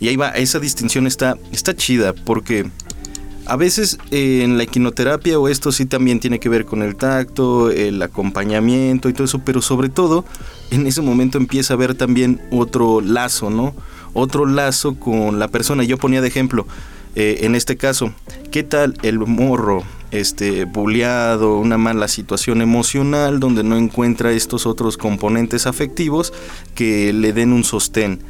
Y 0.00 0.08
ahí 0.08 0.16
va, 0.16 0.30
esa 0.30 0.58
distinción 0.58 1.06
está, 1.06 1.36
está 1.52 1.74
chida 1.74 2.12
porque 2.12 2.66
a 3.46 3.56
veces 3.56 3.98
eh, 4.10 4.40
en 4.42 4.56
la 4.56 4.64
equinoterapia 4.64 5.38
o 5.38 5.48
esto 5.48 5.70
sí 5.70 5.86
también 5.86 6.20
tiene 6.20 6.38
que 6.38 6.48
ver 6.48 6.64
con 6.64 6.82
el 6.82 6.96
tacto, 6.96 7.70
el 7.70 8.00
acompañamiento 8.02 9.08
y 9.08 9.12
todo 9.12 9.24
eso, 9.24 9.40
pero 9.40 9.60
sobre 9.60 9.88
todo 9.88 10.24
en 10.70 10.86
ese 10.86 11.02
momento 11.02 11.38
empieza 11.38 11.74
a 11.74 11.76
haber 11.76 11.94
también 11.94 12.40
otro 12.50 13.00
lazo, 13.00 13.50
¿no? 13.50 13.74
Otro 14.14 14.46
lazo 14.46 14.94
con 14.94 15.38
la 15.38 15.48
persona. 15.48 15.84
Yo 15.84 15.98
ponía 15.98 16.20
de 16.20 16.28
ejemplo, 16.28 16.66
eh, 17.14 17.40
en 17.42 17.54
este 17.54 17.76
caso, 17.76 18.12
¿qué 18.50 18.62
tal 18.62 18.94
el 19.02 19.18
morro, 19.18 19.84
este, 20.10 20.64
bulleado, 20.64 21.58
una 21.58 21.78
mala 21.78 22.08
situación 22.08 22.60
emocional 22.60 23.40
donde 23.40 23.62
no 23.62 23.76
encuentra 23.76 24.32
estos 24.32 24.66
otros 24.66 24.96
componentes 24.96 25.66
afectivos 25.66 26.32
que 26.74 27.12
le 27.12 27.32
den 27.32 27.52
un 27.52 27.64
sostén? 27.64 28.20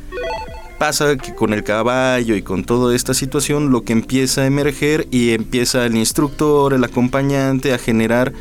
Pasa 0.79 1.17
que 1.17 1.35
con 1.35 1.53
el 1.53 1.63
caballo 1.63 2.37
y 2.37 2.43
con 2.43 2.65
toda 2.65 2.95
esta 2.95 3.15
situación 3.15 3.71
lo 3.71 3.85
que 3.85 3.93
empieza 3.93 4.43
a 4.43 4.47
emerger 4.47 5.07
y 5.11 5.31
empieza 5.31 5.87
el 5.87 5.97
instructor, 5.97 6.75
el 6.75 6.85
acompañante 6.85 7.73
a 7.73 7.79
generar 7.79 8.33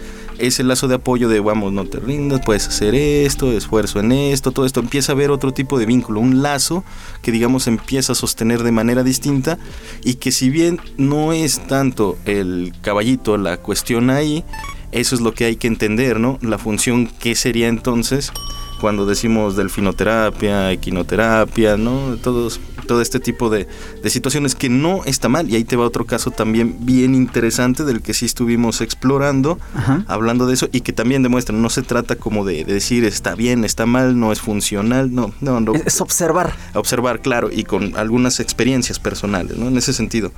ese 0.47 0.63
lazo 0.63 0.87
de 0.87 0.95
apoyo 0.95 1.29
de 1.29 1.39
vamos, 1.39 1.73
no 1.73 1.85
te 1.85 1.99
rindas, 1.99 2.41
puedes 2.45 2.67
hacer 2.67 2.95
esto, 2.95 3.51
esfuerzo 3.51 3.99
en 3.99 4.11
esto, 4.11 4.51
todo 4.51 4.65
esto, 4.65 4.79
empieza 4.79 5.11
a 5.11 5.15
haber 5.15 5.31
otro 5.31 5.53
tipo 5.53 5.79
de 5.79 5.85
vínculo, 5.85 6.19
un 6.19 6.41
lazo 6.41 6.83
que 7.21 7.31
digamos 7.31 7.67
empieza 7.67 8.13
a 8.13 8.15
sostener 8.15 8.63
de 8.63 8.71
manera 8.71 9.03
distinta 9.03 9.57
y 10.03 10.15
que 10.15 10.31
si 10.31 10.49
bien 10.49 10.79
no 10.97 11.33
es 11.33 11.65
tanto 11.67 12.17
el 12.25 12.73
caballito 12.81 13.37
la 13.37 13.57
cuestión 13.57 14.09
ahí, 14.09 14.43
eso 14.91 15.15
es 15.15 15.21
lo 15.21 15.33
que 15.33 15.45
hay 15.45 15.55
que 15.55 15.67
entender, 15.67 16.19
¿no? 16.19 16.37
La 16.41 16.57
función 16.57 17.07
que 17.07 17.35
sería 17.35 17.67
entonces 17.67 18.31
cuando 18.79 19.05
decimos 19.05 19.55
delfinoterapia, 19.55 20.71
equinoterapia, 20.71 21.77
¿no? 21.77 22.17
Todos, 22.21 22.59
todo 22.83 23.01
este 23.01 23.19
tipo 23.19 23.49
de, 23.49 23.67
situaciones 24.05 24.55
que 24.55 24.69
no 24.69 25.03
está 25.05 25.29
mal. 25.29 25.49
Y 25.49 25.55
ahí 25.55 25.63
te 25.63 25.75
va 25.75 25.85
otro 25.85 26.05
caso 26.05 26.31
también 26.31 26.77
bien 26.85 27.15
interesante 27.15 27.83
del 27.83 28.01
que 28.01 28.13
sí 28.13 28.25
estuvimos 28.25 28.81
explorando, 28.81 29.59
hablando 30.07 30.47
de 30.47 30.53
eso, 30.53 30.69
y 30.71 30.81
que 30.81 30.93
también 30.93 31.23
demuestra, 31.23 31.55
no 31.55 31.69
se 31.69 31.81
trata 31.81 32.15
como 32.15 32.45
de, 32.45 32.63
decir 32.65 33.05
está 33.05 33.35
bien, 33.35 33.63
está 33.63 33.85
mal, 33.85 34.19
no 34.19 34.31
es 34.31 34.41
funcional, 34.41 35.13
no, 35.13 35.33
no, 35.41 35.59
no. 35.59 35.73
Es 35.73 36.01
observar. 36.01 36.55
Observar, 36.73 37.21
claro, 37.21 37.49
y 37.51 37.63
con 37.63 37.95
algunas 37.97 38.39
experiencias 38.39 38.99
personales, 38.99 39.57
¿no? 39.57 39.67
En 39.67 39.77
ese 39.77 39.93
sentido. 39.93 40.31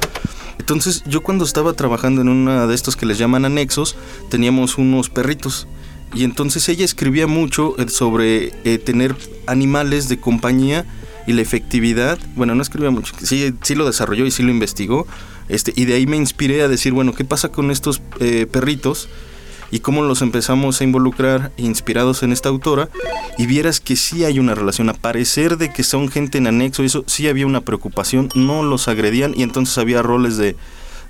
Entonces, 0.59 1.03
yo 1.05 1.21
cuando 1.21 1.45
estaba 1.45 1.73
trabajando 1.73 2.21
en 2.21 2.29
una 2.29 2.67
de 2.67 2.75
estos 2.75 2.95
que 2.95 3.05
les 3.05 3.17
llaman 3.17 3.45
anexos, 3.45 3.95
teníamos 4.29 4.77
unos 4.77 5.09
perritos 5.09 5.67
y 6.15 6.23
entonces 6.23 6.67
ella 6.69 6.85
escribía 6.85 7.27
mucho 7.27 7.75
eh, 7.77 7.89
sobre 7.89 8.53
eh, 8.63 8.77
tener 8.77 9.15
animales 9.47 10.07
de 10.07 10.19
compañía 10.19 10.85
y 11.27 11.33
la 11.33 11.41
efectividad. 11.41 12.17
Bueno, 12.35 12.55
no 12.55 12.61
escribía 12.61 12.91
mucho, 12.91 13.13
sí, 13.21 13.53
sí 13.61 13.75
lo 13.75 13.85
desarrolló 13.85 14.25
y 14.25 14.31
sí 14.31 14.43
lo 14.43 14.51
investigó. 14.51 15.07
Este, 15.47 15.73
y 15.75 15.85
de 15.85 15.95
ahí 15.95 16.07
me 16.07 16.17
inspiré 16.17 16.61
a 16.63 16.67
decir, 16.67 16.93
bueno, 16.93 17.13
¿qué 17.13 17.25
pasa 17.25 17.49
con 17.49 17.71
estos 17.71 18.01
eh, 18.19 18.47
perritos? 18.51 19.09
Y 19.71 19.79
cómo 19.79 20.03
los 20.03 20.21
empezamos 20.21 20.79
a 20.79 20.83
involucrar 20.83 21.51
inspirados 21.57 22.23
en 22.23 22.31
esta 22.31 22.49
autora. 22.49 22.89
Y 23.37 23.45
vieras 23.47 23.79
que 23.79 23.95
sí 23.95 24.23
hay 24.23 24.39
una 24.39 24.55
relación. 24.55 24.89
A 24.89 24.93
parecer 24.93 25.57
de 25.57 25.73
que 25.73 25.83
son 25.83 26.09
gente 26.09 26.37
en 26.37 26.47
anexo, 26.47 26.83
eso 26.83 27.03
sí 27.07 27.27
había 27.27 27.45
una 27.45 27.61
preocupación. 27.61 28.29
No 28.35 28.63
los 28.63 28.87
agredían 28.87 29.33
y 29.35 29.43
entonces 29.43 29.77
había 29.77 30.01
roles 30.01 30.37
de, 30.37 30.55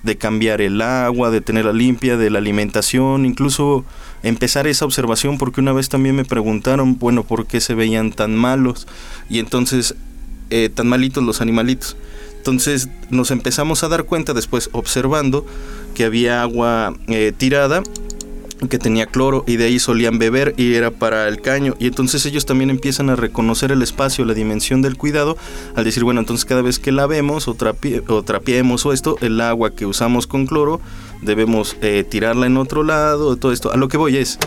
de 0.05 0.17
cambiar 0.17 0.61
el 0.61 0.81
agua, 0.81 1.31
de 1.31 1.41
tenerla 1.41 1.73
limpia, 1.73 2.15
de 2.15 2.29
la 2.29 2.37
alimentación, 2.37 3.25
incluso 3.25 3.83
empezar 4.23 4.67
esa 4.67 4.85
observación 4.85 5.37
porque 5.37 5.61
una 5.61 5.73
vez 5.73 5.89
también 5.89 6.15
me 6.15 6.23
preguntaron, 6.23 6.97
bueno, 6.97 7.23
¿por 7.23 7.47
qué 7.47 7.59
se 7.59 7.73
veían 7.73 8.11
tan 8.11 8.35
malos? 8.35 8.87
Y 9.29 9.39
entonces, 9.39 9.95
eh, 10.51 10.69
tan 10.73 10.87
malitos 10.87 11.23
los 11.23 11.41
animalitos. 11.41 11.97
Entonces 12.37 12.89
nos 13.09 13.31
empezamos 13.31 13.83
a 13.83 13.87
dar 13.87 14.03
cuenta 14.03 14.33
después 14.33 14.69
observando 14.71 15.45
que 15.95 16.03
había 16.03 16.43
agua 16.43 16.95
eh, 17.07 17.33
tirada 17.35 17.81
que 18.67 18.79
tenía 18.79 19.05
cloro 19.05 19.43
y 19.47 19.57
de 19.57 19.65
ahí 19.65 19.79
solían 19.79 20.19
beber 20.19 20.53
y 20.57 20.73
era 20.73 20.91
para 20.91 21.27
el 21.27 21.41
caño. 21.41 21.75
Y 21.79 21.87
entonces 21.87 22.25
ellos 22.25 22.45
también 22.45 22.69
empiezan 22.69 23.09
a 23.09 23.15
reconocer 23.15 23.71
el 23.71 23.81
espacio, 23.81 24.25
la 24.25 24.33
dimensión 24.33 24.81
del 24.81 24.97
cuidado 24.97 25.37
al 25.75 25.83
decir 25.83 26.03
bueno 26.03 26.19
entonces 26.19 26.45
cada 26.45 26.61
vez 26.61 26.79
que 26.79 26.91
lavemos 26.91 27.47
o, 27.47 27.55
o 28.07 28.23
trapiemos 28.23 28.85
o 28.85 28.93
esto 28.93 29.17
el 29.21 29.39
agua 29.41 29.71
que 29.71 29.85
usamos 29.85 30.27
con 30.27 30.45
cloro 30.45 30.81
debemos 31.21 31.77
eh, 31.81 32.03
tirarla 32.07 32.45
en 32.45 32.57
otro 32.57 32.83
lado 32.83 33.35
todo 33.37 33.51
esto 33.51 33.71
a 33.71 33.77
lo 33.77 33.87
que 33.87 33.97
voy 33.97 34.17
es 34.17 34.37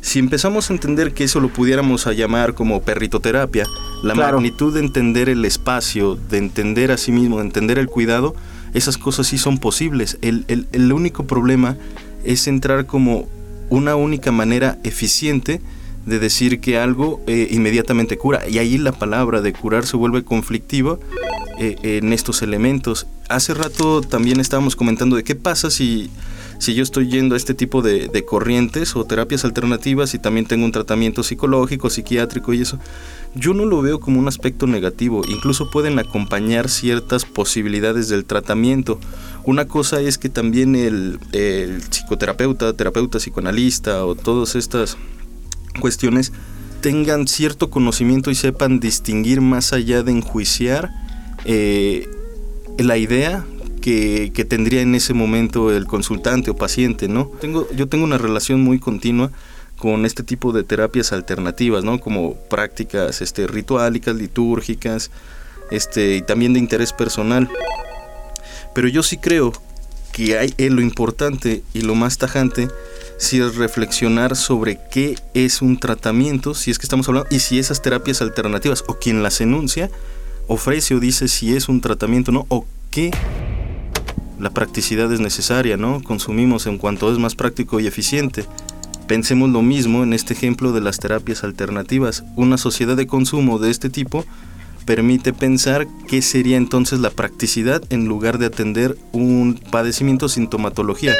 si 0.00 0.18
empezamos 0.18 0.70
a 0.70 0.74
entender 0.74 1.12
que 1.12 1.24
eso 1.24 1.40
lo 1.40 1.48
pudiéramos 1.48 2.06
a 2.06 2.12
llamar 2.12 2.54
como 2.54 2.82
perritoterapia 2.82 3.66
la 4.02 4.14
magnitud 4.14 4.74
de 4.74 4.80
entender 4.80 5.28
el 5.28 5.44
espacio 5.44 6.16
de 6.16 6.38
entender 6.38 6.92
a 6.92 6.96
sí 6.96 7.12
mismo 7.12 7.38
de 7.38 7.44
entender 7.44 7.78
el 7.78 7.88
cuidado 7.88 8.34
esas 8.76 8.98
cosas 8.98 9.26
sí 9.26 9.38
son 9.38 9.56
posibles. 9.56 10.18
El, 10.20 10.44
el, 10.48 10.66
el 10.72 10.92
único 10.92 11.26
problema 11.26 11.78
es 12.24 12.46
entrar 12.46 12.84
como 12.84 13.26
una 13.70 13.96
única 13.96 14.32
manera 14.32 14.78
eficiente 14.84 15.60
de 16.06 16.18
decir 16.20 16.60
que 16.60 16.78
algo 16.78 17.20
eh, 17.26 17.48
inmediatamente 17.50 18.16
cura. 18.16 18.48
Y 18.48 18.58
ahí 18.58 18.78
la 18.78 18.92
palabra 18.92 19.40
de 19.40 19.52
curar 19.52 19.86
se 19.86 19.96
vuelve 19.96 20.22
conflictiva 20.22 20.98
eh, 21.58 21.76
en 21.82 22.12
estos 22.12 22.42
elementos. 22.42 23.06
Hace 23.28 23.54
rato 23.54 24.00
también 24.00 24.38
estábamos 24.38 24.76
comentando 24.76 25.16
de 25.16 25.24
qué 25.24 25.34
pasa 25.34 25.68
si, 25.68 26.10
si 26.58 26.74
yo 26.74 26.82
estoy 26.82 27.08
yendo 27.08 27.34
a 27.34 27.38
este 27.38 27.54
tipo 27.54 27.82
de, 27.82 28.24
corrientes 28.26 28.96
o 28.96 29.04
terapias 29.04 29.44
alternativas 29.44 30.14
y 30.14 30.18
también 30.18 30.46
tengo 30.46 30.64
un 30.64 30.72
tratamiento 30.72 31.22
psicológico, 31.22 31.90
psiquiátrico 31.90 32.52
y 32.52 32.62
eso. 32.62 32.78
Yo 33.34 33.52
no 33.52 33.66
lo 33.66 33.82
veo 33.82 34.00
como 34.00 34.18
un 34.18 34.28
aspecto 34.28 34.66
negativo, 34.66 35.22
incluso 35.28 35.70
pueden 35.70 35.98
acompañar 35.98 36.68
ciertas 36.68 37.24
posibilidades 37.24 38.08
del 38.08 38.24
tratamiento. 38.24 38.98
Una 39.44 39.66
cosa 39.66 40.00
es 40.00 40.18
que 40.18 40.28
también 40.28 40.74
el, 40.74 41.18
psicoterapeuta, 41.90 42.72
terapeuta, 42.72 43.18
psicoanalista 43.18 44.04
o 44.04 44.14
todas 44.14 44.56
estas 44.56 44.96
cuestiones 45.80 46.32
tengan 46.80 47.28
cierto 47.28 47.68
conocimiento 47.68 48.30
y 48.30 48.34
sepan 48.34 48.80
distinguir 48.80 49.40
más 49.40 49.72
allá 49.72 50.02
de 50.02 50.12
enjuiciar 50.12 50.90
eh, 51.44 52.08
la 52.78 52.96
idea 52.96 53.44
que, 53.86 54.44
tendría 54.44 54.80
en 54.80 54.96
ese 54.96 55.14
momento 55.14 55.70
el 55.70 55.86
consultante 55.86 56.50
o 56.50 56.56
paciente, 56.56 57.06
¿no? 57.06 57.30
Tengo, 57.40 57.68
yo 57.76 57.86
tengo 57.86 58.02
una 58.02 58.18
relación 58.18 58.60
muy 58.60 58.80
continua 58.80 59.30
con 59.78 60.04
este 60.04 60.24
tipo 60.24 60.50
de 60.52 60.64
terapias 60.64 61.12
alternativas, 61.12 61.84
¿no? 61.84 62.00
Como 62.00 62.34
prácticas 62.34 63.22
este, 63.22 63.46
rituálicas, 63.46 64.16
litúrgicas, 64.16 65.12
este, 65.70 66.16
y 66.16 66.22
también 66.22 66.52
de 66.52 66.58
interés 66.58 66.92
personal. 66.92 67.48
Pero 68.74 68.88
yo 68.88 69.04
sí 69.04 69.18
creo 69.18 69.52
que 70.12 70.36
hay 70.36 70.52
lo 70.68 70.80
importante 70.80 71.62
y 71.72 71.82
lo 71.82 71.94
más 71.94 72.18
tajante 72.18 72.68
si 73.18 73.40
es 73.40 73.54
reflexionar 73.54 74.34
sobre 74.34 74.80
qué 74.90 75.14
es 75.32 75.62
un 75.62 75.78
tratamiento, 75.78 76.54
si 76.54 76.72
es 76.72 76.78
que 76.80 76.86
estamos 76.86 77.06
hablando, 77.08 77.28
y 77.30 77.38
si 77.38 77.60
esas 77.60 77.82
terapias 77.82 78.20
alternativas 78.20 78.82
o 78.88 78.98
quien 78.98 79.22
las 79.22 79.40
enuncia 79.40 79.90
ofrece 80.48 80.96
o 80.96 81.00
dice 81.00 81.28
si 81.28 81.54
es 81.54 81.68
un 81.68 81.80
tratamiento 81.80 82.32
no, 82.32 82.46
o 82.48 82.66
qué 82.90 83.12
la 84.38 84.50
practicidad 84.50 85.12
es 85.12 85.20
necesaria, 85.20 85.76
¿no? 85.76 86.02
Consumimos 86.02 86.66
en 86.66 86.78
cuanto 86.78 87.10
es 87.12 87.18
más 87.18 87.34
práctico 87.34 87.80
y 87.80 87.86
eficiente. 87.86 88.44
Pensemos 89.06 89.50
lo 89.50 89.62
mismo 89.62 90.02
en 90.02 90.12
este 90.12 90.34
ejemplo 90.34 90.72
de 90.72 90.80
las 90.80 90.98
terapias 90.98 91.44
alternativas. 91.44 92.24
Una 92.34 92.58
sociedad 92.58 92.96
de 92.96 93.06
consumo 93.06 93.58
de 93.58 93.70
este 93.70 93.88
tipo 93.88 94.24
permite 94.84 95.32
pensar 95.32 95.86
qué 96.08 96.22
sería 96.22 96.56
entonces 96.56 97.00
la 97.00 97.10
practicidad 97.10 97.82
en 97.90 98.06
lugar 98.06 98.38
de 98.38 98.46
atender 98.46 98.96
un 99.12 99.60
padecimiento 99.70 100.28
sintomatología. 100.28 101.14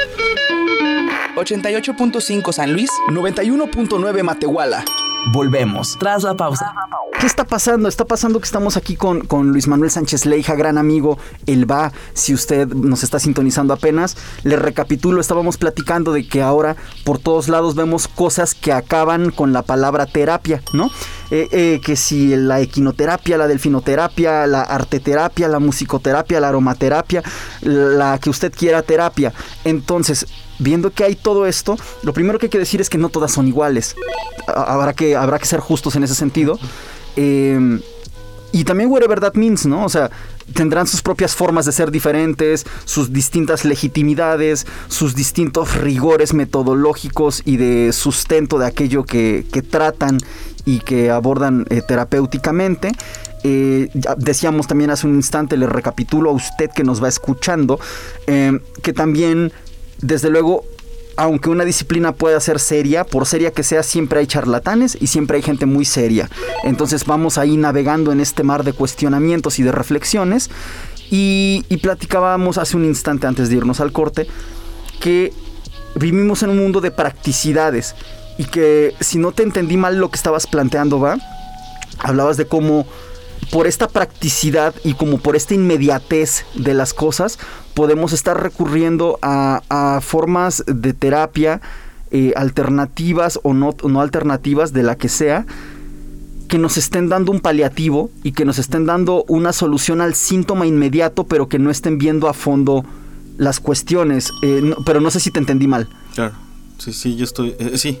88.5 1.35 2.51
San 2.51 2.73
Luis, 2.73 2.89
91.9 3.09 4.23
Matehuala. 4.23 4.83
Volvemos 5.31 5.97
tras 5.99 6.23
la 6.23 6.35
pausa. 6.35 6.73
¿Qué 7.19 7.25
está 7.25 7.45
pasando? 7.45 7.89
Está 7.89 8.05
pasando 8.05 8.39
que 8.39 8.45
estamos 8.45 8.77
aquí 8.77 8.95
con, 8.95 9.21
con, 9.21 9.49
Luis 9.49 9.67
Manuel 9.67 9.89
Sánchez 9.89 10.27
Leija, 10.27 10.53
gran 10.53 10.77
amigo. 10.77 11.17
Él 11.47 11.69
va, 11.69 11.91
si 12.13 12.31
usted 12.31 12.67
nos 12.67 13.03
está 13.03 13.19
sintonizando 13.19 13.73
apenas, 13.73 14.15
le 14.43 14.55
recapitulo, 14.55 15.19
estábamos 15.19 15.57
platicando 15.57 16.13
de 16.13 16.27
que 16.27 16.43
ahora 16.43 16.75
por 17.05 17.17
todos 17.17 17.49
lados 17.49 17.73
vemos 17.73 18.07
cosas 18.07 18.53
que 18.53 18.71
acaban 18.71 19.31
con 19.31 19.51
la 19.51 19.63
palabra 19.63 20.05
terapia, 20.05 20.61
¿no? 20.73 20.91
Eh, 21.31 21.47
eh, 21.51 21.81
que 21.83 21.95
si 21.95 22.35
la 22.35 22.61
equinoterapia, 22.61 23.37
la 23.39 23.47
delfinoterapia, 23.47 24.45
la 24.45 24.61
arteterapia, 24.61 25.47
la 25.47 25.59
musicoterapia, 25.59 26.39
la 26.39 26.49
aromaterapia, 26.49 27.23
la 27.61 28.19
que 28.19 28.29
usted 28.29 28.53
quiera 28.53 28.83
terapia. 28.83 29.33
Entonces, 29.63 30.27
viendo 30.59 30.91
que 30.91 31.03
hay 31.03 31.15
todo 31.15 31.47
esto, 31.47 31.77
lo 32.03 32.13
primero 32.13 32.37
que 32.37 32.45
hay 32.45 32.51
que 32.51 32.59
decir 32.59 32.79
es 32.79 32.89
que 32.91 32.99
no 32.99 33.09
todas 33.09 33.31
son 33.31 33.47
iguales. 33.47 33.95
Habrá 34.47 34.93
que, 34.93 35.15
habrá 35.15 35.39
que 35.39 35.47
ser 35.47 35.59
justos 35.59 35.95
en 35.95 36.03
ese 36.03 36.13
sentido. 36.13 36.59
Em, 37.17 37.81
y 38.53 38.63
también 38.63 38.89
whatever 38.89 39.19
that 39.19 39.33
means, 39.33 39.65
¿no? 39.65 39.83
O 39.83 39.89
sea, 39.89 40.09
tendrán 40.53 40.87
sus 40.87 41.01
propias 41.01 41.35
formas 41.35 41.65
de 41.65 41.73
ser 41.73 41.91
diferentes, 41.91 42.65
sus 42.85 43.11
distintas 43.11 43.65
legitimidades, 43.65 44.65
sus 44.87 45.15
distintos 45.15 45.75
rigores 45.75 46.33
metodológicos 46.33 47.41
y 47.43 47.57
de 47.57 47.91
sustento 47.91 48.57
de 48.57 48.67
aquello 48.67 49.03
que, 49.03 49.45
tratan 49.69 50.19
y 50.63 50.79
que 50.79 51.11
abordan 51.11 51.65
eh, 51.69 51.81
terapéuticamente. 51.85 52.93
Eh, 53.43 53.89
decíamos 54.17 54.67
también 54.67 54.91
hace 54.91 55.07
un 55.07 55.15
instante, 55.15 55.57
le 55.57 55.67
recapitulo 55.67 56.29
a 56.29 56.33
usted 56.33 56.69
que 56.71 56.83
nos 56.83 57.03
va 57.03 57.09
escuchando, 57.09 57.79
em, 58.27 58.61
que 58.81 58.93
también 58.93 59.51
desde 60.01 60.29
luego, 60.29 60.63
aunque 61.17 61.49
una 61.49 61.65
disciplina 61.65 62.13
pueda 62.13 62.39
ser 62.39 62.59
seria, 62.59 63.03
por 63.03 63.25
seria 63.25 63.51
que 63.51 63.63
sea, 63.63 63.81
siempre 63.81 64.19
hay 64.19 64.27
charlatanes 64.27 64.95
y 65.01 65.07
siempre 65.07 65.37
hay 65.37 65.43
gente 65.43 65.65
muy 65.65 65.83
seria. 65.83 66.29
Entonces 66.63 67.05
vamos 67.05 67.39
ahí 67.39 67.57
navegando 67.57 68.11
en 68.11 68.21
este 68.21 68.43
mar 68.43 68.63
de 68.63 68.73
cuestionamientos 68.73 69.57
y 69.57 69.63
de 69.63 69.71
reflexiones. 69.71 70.51
Y, 71.09 71.63
platicábamos 71.81 72.57
hace 72.57 72.77
un 72.77 72.85
instante 72.85 73.27
antes 73.27 73.49
de 73.49 73.55
irnos 73.55 73.79
al 73.79 73.91
corte 73.91 74.27
que 74.99 75.33
vivimos 75.95 76.43
en 76.43 76.51
un 76.51 76.59
mundo 76.59 76.81
de 76.81 76.91
practicidades 76.91 77.95
y 78.37 78.45
que 78.45 78.93
si 78.99 79.17
no 79.17 79.31
te 79.31 79.43
entendí 79.43 79.77
mal 79.77 79.97
lo 79.97 80.09
que 80.09 80.17
estabas 80.17 80.45
planteando, 80.45 80.99
va, 80.99 81.17
hablabas 81.99 82.37
de 82.37 82.45
cómo 82.45 82.85
por 83.51 83.67
esta 83.67 83.87
practicidad 83.87 84.75
y 84.83 84.93
como 84.93 85.19
por 85.19 85.35
esta 85.35 85.53
inmediatez 85.53 86.45
de 86.55 86.73
las 86.73 86.93
cosas, 86.93 87.39
podemos 87.73 88.13
estar 88.13 88.41
recurriendo 88.41 89.19
a, 89.21 89.99
formas 90.01 90.63
de 90.67 90.93
terapia 90.93 91.61
eh, 92.11 92.33
alternativas 92.35 93.39
o 93.43 93.53
no, 93.53 93.75
no 93.87 94.01
alternativas, 94.01 94.73
de 94.73 94.83
la 94.83 94.95
que 94.95 95.09
sea, 95.09 95.45
que 96.47 96.57
nos 96.57 96.77
estén 96.77 97.09
dando 97.09 97.31
un 97.31 97.39
paliativo 97.39 98.09
y 98.23 98.31
que 98.31 98.45
nos 98.45 98.57
estén 98.57 98.85
dando 98.85 99.25
una 99.27 99.53
solución 99.53 100.01
al 100.01 100.15
síntoma 100.15 100.65
inmediato, 100.65 101.25
pero 101.25 101.47
que 101.47 101.59
no 101.59 101.69
estén 101.69 101.97
viendo 101.97 102.29
a 102.29 102.33
fondo 102.33 102.85
las 103.37 103.59
cuestiones. 103.59 104.31
Eh, 104.41 104.73
pero 104.85 105.01
no 105.01 105.11
sé 105.11 105.19
si 105.19 105.31
te 105.31 105.39
entendí 105.39 105.67
mal. 105.67 105.87
Claro, 106.15 106.33
sí, 106.77 106.93
sí, 106.93 107.15
yo 107.15 107.25
estoy, 107.25 107.55
eh, 107.59 107.77
sí, 107.77 107.99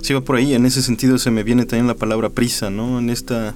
sí 0.00 0.14
va 0.14 0.22
por 0.22 0.36
ahí. 0.36 0.54
En 0.54 0.66
ese 0.66 0.82
sentido 0.82 1.18
se 1.18 1.30
me 1.30 1.42
viene 1.42 1.66
también 1.66 1.86
la 1.86 1.94
palabra 1.94 2.30
prisa, 2.30 2.70
¿no? 2.70 2.98
En 2.98 3.10
esta 3.10 3.54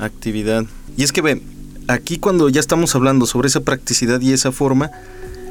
actividad. 0.00 0.64
Y 0.96 1.02
es 1.02 1.12
que 1.12 1.22
ve, 1.22 1.42
aquí 1.88 2.18
cuando 2.18 2.48
ya 2.48 2.60
estamos 2.60 2.94
hablando 2.94 3.26
sobre 3.26 3.48
esa 3.48 3.60
practicidad 3.60 4.20
y 4.20 4.32
esa 4.32 4.52
forma, 4.52 4.90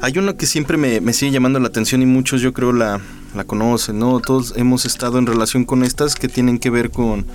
hay 0.02 0.16
uno 0.18 0.36
que 0.36 0.46
siempre 0.46 0.76
me, 0.76 1.12
sigue 1.12 1.32
llamando 1.32 1.60
la 1.60 1.68
atención 1.68 2.02
y 2.02 2.06
muchos 2.06 2.40
yo 2.40 2.52
creo 2.52 2.72
la, 2.72 3.00
la 3.34 3.44
conocen, 3.44 3.98
¿no? 3.98 4.20
Todos 4.20 4.54
hemos 4.56 4.86
estado 4.86 5.18
en 5.18 5.26
relación 5.26 5.64
con 5.64 5.84
estas 5.84 6.14
que 6.14 6.28
tienen 6.28 6.58
que 6.58 6.70
ver 6.70 6.90
con, 6.90 7.26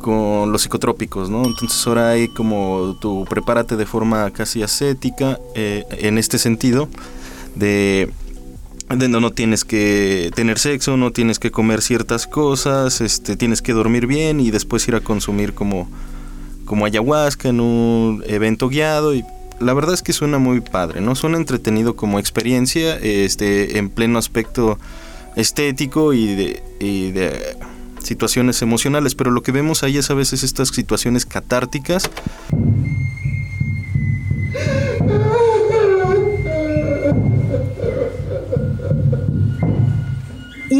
con 0.00 0.50
los 0.50 0.62
psicotrópicos, 0.62 1.30
¿no? 1.30 1.44
Entonces 1.44 1.86
ahora 1.86 2.10
hay 2.10 2.28
como 2.28 2.96
tú 3.00 3.24
prepárate 3.28 3.76
de 3.76 3.86
forma 3.86 4.30
casi 4.30 4.62
ascética 4.62 5.38
eh, 5.54 5.84
en 5.90 6.18
este 6.18 6.38
sentido 6.38 6.88
de, 7.54 8.10
de 8.90 9.08
no, 9.08 9.20
no 9.20 9.30
tienes 9.30 9.64
que 9.64 10.30
tener 10.34 10.58
sexo, 10.58 10.96
no 10.96 11.12
tienes 11.12 11.38
que 11.38 11.52
comer 11.52 11.82
ciertas 11.82 12.26
cosas, 12.26 13.00
este, 13.00 13.36
tienes 13.36 13.62
que 13.62 13.72
dormir 13.72 14.06
bien 14.08 14.40
y 14.40 14.50
después 14.50 14.86
ir 14.88 14.96
a 14.96 15.00
consumir 15.00 15.54
como 15.54 15.88
como 16.64 16.84
ayahuasca 16.84 17.48
en 17.48 17.60
un 17.60 18.22
evento 18.26 18.68
guiado 18.68 19.14
y 19.14 19.24
la 19.60 19.74
verdad 19.74 19.94
es 19.94 20.02
que 20.02 20.12
suena 20.12 20.38
muy 20.38 20.60
padre, 20.60 21.00
¿no? 21.00 21.14
Suena 21.14 21.36
entretenido 21.36 21.94
como 21.94 22.18
experiencia, 22.18 22.96
este, 22.96 23.78
en 23.78 23.90
pleno 23.90 24.18
aspecto 24.18 24.78
estético 25.36 26.12
y 26.12 26.34
de, 26.34 26.62
y 26.80 27.12
de 27.12 27.56
situaciones 28.02 28.60
emocionales, 28.62 29.14
pero 29.14 29.30
lo 29.30 29.42
que 29.42 29.52
vemos 29.52 29.82
ahí 29.82 29.96
es 29.96 30.10
a 30.10 30.14
veces 30.14 30.42
estas 30.42 30.68
situaciones 30.68 31.24
catárticas. 31.26 32.10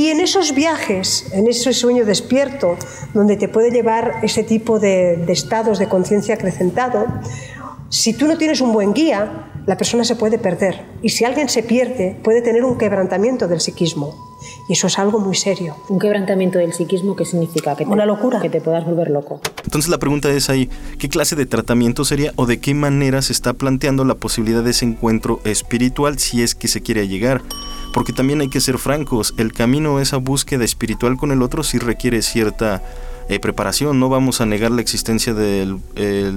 Y 0.03 0.09
en 0.09 0.19
esos 0.19 0.53
viajes, 0.53 1.27
en 1.33 1.47
ese 1.47 1.73
sueño 1.73 2.05
despierto, 2.05 2.77
donde 3.15 3.37
te 3.37 3.47
puede 3.47 3.71
llevar 3.71 4.15
ese 4.25 4.43
tipo 4.43 4.81
de, 4.81 5.25
estados 5.29 5.79
de 5.79 5.89
conciencia 5.89 6.35
acrecentado, 6.35 7.07
si 7.89 8.13
tú 8.13 8.27
no 8.27 8.37
tienes 8.37 8.61
un 8.61 8.73
buen 8.73 8.95
guía, 8.95 9.53
la 9.65 9.77
persona 9.77 10.03
se 10.03 10.17
puede 10.17 10.39
perder. 10.39 10.85
Y 11.03 11.11
si 11.11 11.25
alguien 11.25 11.49
se 11.49 11.63
pierde, 11.63 12.19
puede 12.25 12.43
tener 12.43 12.65
un 12.65 12.79
quebrantamiento 12.79 13.47
del 13.47 13.61
psiquismo. 13.61 14.35
Y 14.69 14.73
eso 14.73 14.89
es 14.89 14.99
algo 14.99 15.21
muy 15.21 15.37
serio. 15.37 15.77
¿Un 15.89 16.01
quebrantamiento 16.01 16.59
del 16.59 16.73
psiquismo 16.73 17.15
qué 17.15 17.25
significa? 17.25 17.77
Que 17.77 17.85
Una 17.85 18.05
locura. 18.05 18.41
Que 18.41 18.51
te 18.51 18.61
puedas 18.61 18.85
volver 18.85 19.09
loco. 19.09 19.41
Entonces 19.63 19.89
la 19.89 19.99
pregunta 19.99 20.29
es 20.31 20.51
ahí, 20.51 20.69
¿qué 20.99 21.09
clase 21.09 21.37
de 21.37 21.47
tratamiento 21.47 22.05
sería 22.05 22.33
o 22.35 22.47
de 22.47 22.59
qué 22.59 22.75
manera 22.75 23.23
se 23.23 23.33
está 23.33 23.53
planteando 23.53 24.05
la 24.05 24.17
posibilidad 24.17 24.65
de 24.65 24.71
ese 24.71 24.85
encuentro 24.85 25.39
espiritual 25.45 26.19
si 26.19 26.43
es 26.43 26.57
que 26.57 26.67
se 26.67 26.83
quiere 26.83 27.07
llegar? 27.07 27.41
Porque 27.93 28.13
también 28.13 28.41
hay 28.41 28.49
que 28.49 28.61
ser 28.61 28.79
francos, 28.79 29.35
el 29.37 29.53
camino, 29.53 30.01
esa 30.01 30.17
búsqueda 30.17 30.65
espiritual 30.65 31.17
con 31.17 31.31
el 31.31 31.43
otro 31.43 31.63
sí 31.63 31.79
requiere 31.79 32.23
cierta 32.23 32.83
eh, 33.29 33.39
preparación, 33.39 34.01
no 34.01 34.09
vamos 34.09 34.41
a 34.41 34.47
negar 34.47 34.71
la 34.71 34.81
existencia 34.81 35.35
del 35.35 35.79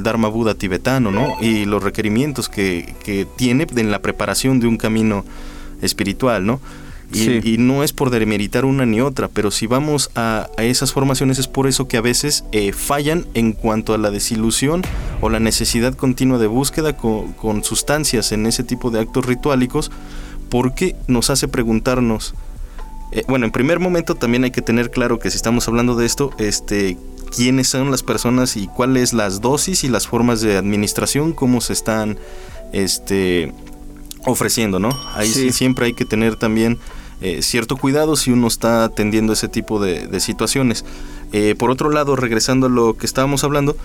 Dharma 0.03 0.27
Buda 0.27 0.55
tibetano, 0.55 1.11
¿no? 1.11 1.35
Y 1.41 1.65
los 1.65 1.83
requerimientos 1.83 2.49
que, 2.49 2.93
que, 3.03 3.25
tiene 3.37 3.65
en 3.75 3.91
la 3.91 4.01
preparación 4.01 4.59
de 4.59 4.67
un 4.67 4.77
camino 4.77 5.25
espiritual, 5.81 6.45
¿no? 6.45 6.59
Y, 7.13 7.57
no 7.57 7.83
es 7.83 7.93
por 7.93 8.09
demeritar 8.09 8.65
una 8.65 8.85
ni 8.85 8.99
otra, 8.99 9.29
pero 9.29 9.51
si 9.51 9.67
vamos 9.67 10.09
a, 10.15 10.49
esas 10.57 10.91
formaciones 10.91 11.39
es 11.39 11.47
por 11.47 11.67
eso 11.67 11.87
que 11.87 11.97
a 11.97 12.01
veces 12.01 12.43
eh, 12.51 12.73
fallan 12.73 13.25
en 13.33 13.53
cuanto 13.53 13.93
a 13.93 13.97
la 13.97 14.11
desilusión 14.11 14.81
o 15.21 15.29
la 15.29 15.39
necesidad 15.39 15.93
continua 15.93 16.39
de 16.39 16.47
búsqueda 16.47 16.97
con, 16.97 17.33
con 17.33 17.63
sustancias 17.63 18.31
en 18.31 18.45
ese 18.45 18.63
tipo 18.63 18.91
de 18.91 18.99
actos 18.99 19.25
rituálicos 19.25 19.91
porque 20.55 20.95
nos 21.07 21.29
hace 21.31 21.49
preguntarnos, 21.49 22.33
eh, 23.11 23.25
bueno, 23.27 23.45
en 23.45 23.51
primer 23.51 23.81
momento 23.81 24.15
también 24.15 24.45
hay 24.45 24.51
que 24.51 24.61
tener 24.61 24.89
claro 24.89 25.19
que 25.19 25.29
si 25.29 25.35
estamos 25.35 25.67
hablando 25.67 25.95
de 25.95 26.05
esto, 26.05 26.31
este, 26.37 26.97
quiénes 27.35 27.67
son 27.67 27.91
las 27.91 28.03
personas 28.03 28.55
y 28.55 28.67
cuáles 28.67 29.11
las 29.11 29.41
dosis 29.41 29.83
y 29.83 29.89
las 29.89 30.07
formas 30.07 30.39
de 30.39 30.55
administración, 30.55 31.33
cómo 31.33 31.59
se 31.59 31.73
están 31.73 32.17
este, 32.71 33.51
ofreciendo, 34.25 34.79
¿no? 34.79 34.97
Ahí 35.13 35.27
sí. 35.27 35.51
siempre 35.51 35.87
hay 35.87 35.93
que 35.93 36.05
tener 36.05 36.37
también 36.37 36.79
eh, 37.19 37.41
cierto 37.41 37.75
cuidado 37.75 38.15
si 38.15 38.31
uno 38.31 38.47
está 38.47 38.85
atendiendo 38.85 39.33
ese 39.33 39.49
tipo 39.49 39.81
de, 39.81 40.21
situaciones. 40.21 40.85
Eh, 41.33 41.55
por 41.59 41.69
otro 41.69 41.89
lado, 41.89 42.15
regresando 42.15 42.67
a 42.67 42.69
lo 42.69 42.95
que 42.95 43.05
estábamos 43.05 43.43
hablando, 43.43 43.75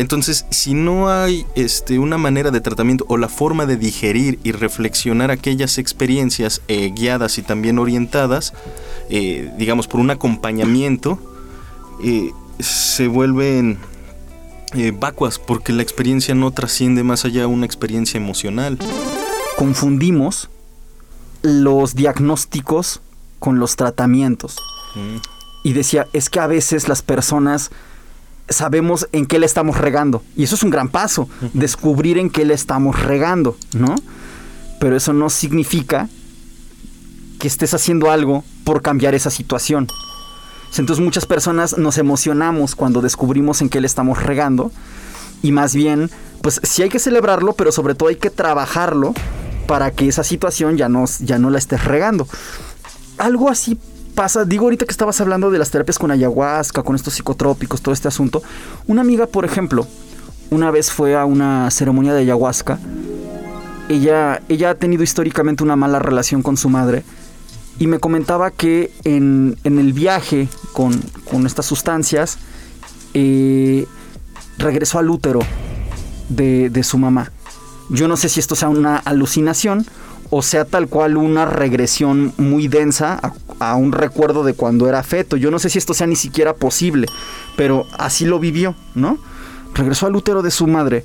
entonces, 0.00 0.46
si 0.48 0.72
no 0.72 1.10
hay 1.10 1.44
este, 1.56 1.98
una 1.98 2.16
manera 2.16 2.50
de 2.50 2.62
tratamiento 2.62 3.04
o 3.08 3.18
la 3.18 3.28
forma 3.28 3.66
de 3.66 3.76
digerir 3.76 4.38
y 4.42 4.52
reflexionar 4.52 5.30
aquellas 5.30 5.76
experiencias 5.76 6.62
eh, 6.68 6.90
guiadas 6.94 7.36
y 7.36 7.42
también 7.42 7.78
orientadas, 7.78 8.54
eh, 9.10 9.52
digamos, 9.58 9.88
por 9.88 10.00
un 10.00 10.08
acompañamiento, 10.08 11.18
eh, 12.02 12.30
se 12.60 13.08
vuelven 13.08 13.78
vacuas 14.98 15.38
porque 15.38 15.74
la 15.74 15.82
experiencia 15.82 16.34
no 16.34 16.50
trasciende 16.50 17.02
más 17.02 17.26
allá 17.26 17.40
de 17.40 17.46
una 17.46 17.66
experiencia 17.66 18.16
emocional. 18.16 18.78
Confundimos 19.58 20.48
los 21.42 21.94
diagnósticos 21.94 23.02
con 23.38 23.58
los 23.58 23.76
tratamientos. 23.76 24.56
Mm. 24.94 25.16
Y 25.62 25.74
decía, 25.74 26.06
es 26.14 26.30
que 26.30 26.40
a 26.40 26.46
veces 26.46 26.88
las 26.88 27.02
personas 27.02 27.70
sabemos 28.50 29.08
en 29.12 29.26
qué 29.26 29.38
le 29.38 29.46
estamos 29.46 29.78
regando. 29.78 30.22
Y 30.36 30.42
eso 30.42 30.56
es 30.56 30.62
un 30.62 30.70
gran 30.70 30.88
paso, 30.88 31.28
descubrir 31.54 32.18
en 32.18 32.28
qué 32.28 32.44
le 32.44 32.54
estamos 32.54 33.02
regando, 33.02 33.56
¿no? 33.72 33.94
Pero 34.80 34.96
eso 34.96 35.12
no 35.12 35.30
significa 35.30 36.08
que 37.38 37.48
estés 37.48 37.72
haciendo 37.72 38.10
algo 38.10 38.44
por 38.64 38.82
cambiar 38.82 39.14
esa 39.14 39.30
situación. 39.30 39.88
Entonces 40.76 41.04
muchas 41.04 41.26
personas 41.26 41.78
nos 41.78 41.98
emocionamos 41.98 42.74
cuando 42.74 43.00
descubrimos 43.00 43.60
en 43.60 43.68
qué 43.68 43.80
le 43.80 43.86
estamos 43.86 44.22
regando 44.22 44.70
y 45.42 45.52
más 45.52 45.74
bien, 45.74 46.10
pues 46.42 46.60
sí 46.62 46.82
hay 46.82 46.88
que 46.88 46.98
celebrarlo, 46.98 47.54
pero 47.54 47.72
sobre 47.72 47.94
todo 47.94 48.08
hay 48.08 48.16
que 48.16 48.30
trabajarlo 48.30 49.14
para 49.66 49.90
que 49.90 50.08
esa 50.08 50.22
situación 50.22 50.76
ya 50.76 50.88
no, 50.88 51.04
ya 51.20 51.38
no 51.38 51.50
la 51.50 51.58
estés 51.58 51.84
regando. 51.84 52.26
algo 53.18 53.50
así 53.50 53.78
pasa, 54.14 54.44
digo 54.44 54.64
ahorita 54.64 54.84
que 54.84 54.90
estabas 54.90 55.20
hablando 55.20 55.50
de 55.50 55.58
las 55.58 55.70
terapias 55.70 55.98
con 55.98 56.10
ayahuasca, 56.10 56.82
con 56.82 56.96
estos 56.96 57.14
psicotrópicos, 57.14 57.80
todo 57.80 57.92
este 57.92 58.08
asunto. 58.08 58.42
Una 58.86 59.00
amiga, 59.00 59.26
por 59.26 59.44
ejemplo, 59.44 59.86
una 60.50 60.70
vez 60.70 60.90
fue 60.90 61.16
a 61.16 61.24
una 61.24 61.70
ceremonia 61.70 62.12
de 62.12 62.20
ayahuasca. 62.20 62.78
Ella, 63.88 64.42
ella 64.48 64.70
ha 64.70 64.74
tenido 64.74 65.02
históricamente 65.02 65.62
una 65.62 65.76
mala 65.76 65.98
relación 65.98 66.42
con 66.42 66.56
su 66.56 66.68
madre 66.68 67.04
y 67.78 67.86
me 67.86 67.98
comentaba 67.98 68.50
que 68.50 68.92
en, 69.04 69.56
el 69.64 69.92
viaje 69.92 70.48
con, 70.72 71.00
estas 71.46 71.66
sustancias 71.66 72.38
eh, 73.14 73.86
regresó 74.58 74.98
al 74.98 75.10
útero 75.10 75.40
de, 76.28 76.70
de 76.70 76.82
su 76.82 76.98
mamá. 76.98 77.32
Yo 77.88 78.06
no 78.06 78.16
sé 78.16 78.28
si 78.28 78.38
esto 78.38 78.54
sea 78.54 78.68
una 78.68 78.96
alucinación 78.96 79.86
o 80.30 80.42
sea 80.42 80.64
tal 80.64 80.88
cual 80.88 81.16
una 81.16 81.44
regresión 81.44 82.32
muy 82.38 82.68
densa 82.68 83.20
a, 83.58 83.74
un 83.74 83.92
recuerdo 83.92 84.44
de 84.44 84.54
cuando 84.54 84.88
era 84.88 85.02
feto. 85.02 85.36
Yo 85.36 85.50
no 85.50 85.58
sé 85.58 85.68
si 85.70 85.78
esto 85.78 85.92
sea 85.92 86.06
ni 86.06 86.16
siquiera 86.16 86.54
posible, 86.54 87.08
pero 87.56 87.86
así 87.98 88.24
lo 88.24 88.38
vivió, 88.38 88.74
¿no? 88.94 89.18
Regresó 89.74 90.06
al 90.06 90.16
útero 90.16 90.42
de 90.42 90.50
su 90.50 90.66
madre 90.66 91.04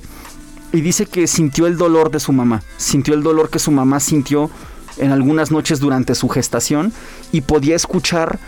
y 0.72 0.80
dice 0.80 1.06
que 1.06 1.26
sintió 1.26 1.66
el 1.66 1.76
dolor 1.76 2.10
de 2.10 2.20
su 2.20 2.32
mamá, 2.32 2.62
sintió 2.76 3.14
el 3.14 3.22
dolor 3.22 3.50
que 3.50 3.58
su 3.58 3.70
mamá 3.70 4.00
sintió 4.00 4.50
en 4.98 5.12
algunas 5.12 5.50
noches 5.50 5.80
durante 5.80 6.14
su 6.14 6.28
gestación 6.28 6.92
y 7.32 7.42
podía 7.42 7.76
escuchar 7.76 8.38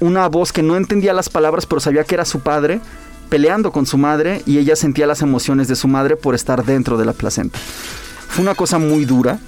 una 0.00 0.28
voz 0.28 0.52
que 0.52 0.62
no 0.62 0.76
entendía 0.76 1.12
las 1.12 1.28
palabras, 1.28 1.66
pero 1.66 1.80
sabía 1.80 2.04
que 2.04 2.14
era 2.14 2.24
su 2.24 2.40
padre 2.40 2.80
peleando 3.28 3.72
con 3.72 3.86
su 3.86 3.98
madre 3.98 4.42
y 4.46 4.58
ella 4.58 4.76
sentía 4.76 5.06
las 5.06 5.22
emociones 5.22 5.68
de 5.68 5.76
su 5.76 5.88
madre 5.88 6.16
por 6.16 6.34
estar 6.34 6.64
dentro 6.64 6.96
de 6.96 7.04
la 7.04 7.12
placenta. 7.12 7.58
Fue 8.28 8.42
una 8.42 8.54
cosa 8.54 8.78
muy 8.78 9.04
dura, 9.04 9.38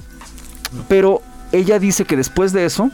pero 0.89 1.23
ella 1.53 1.79
dice 1.79 2.05
que 2.05 2.17
después 2.17 2.53
de 2.53 2.65
eso, 2.65 2.91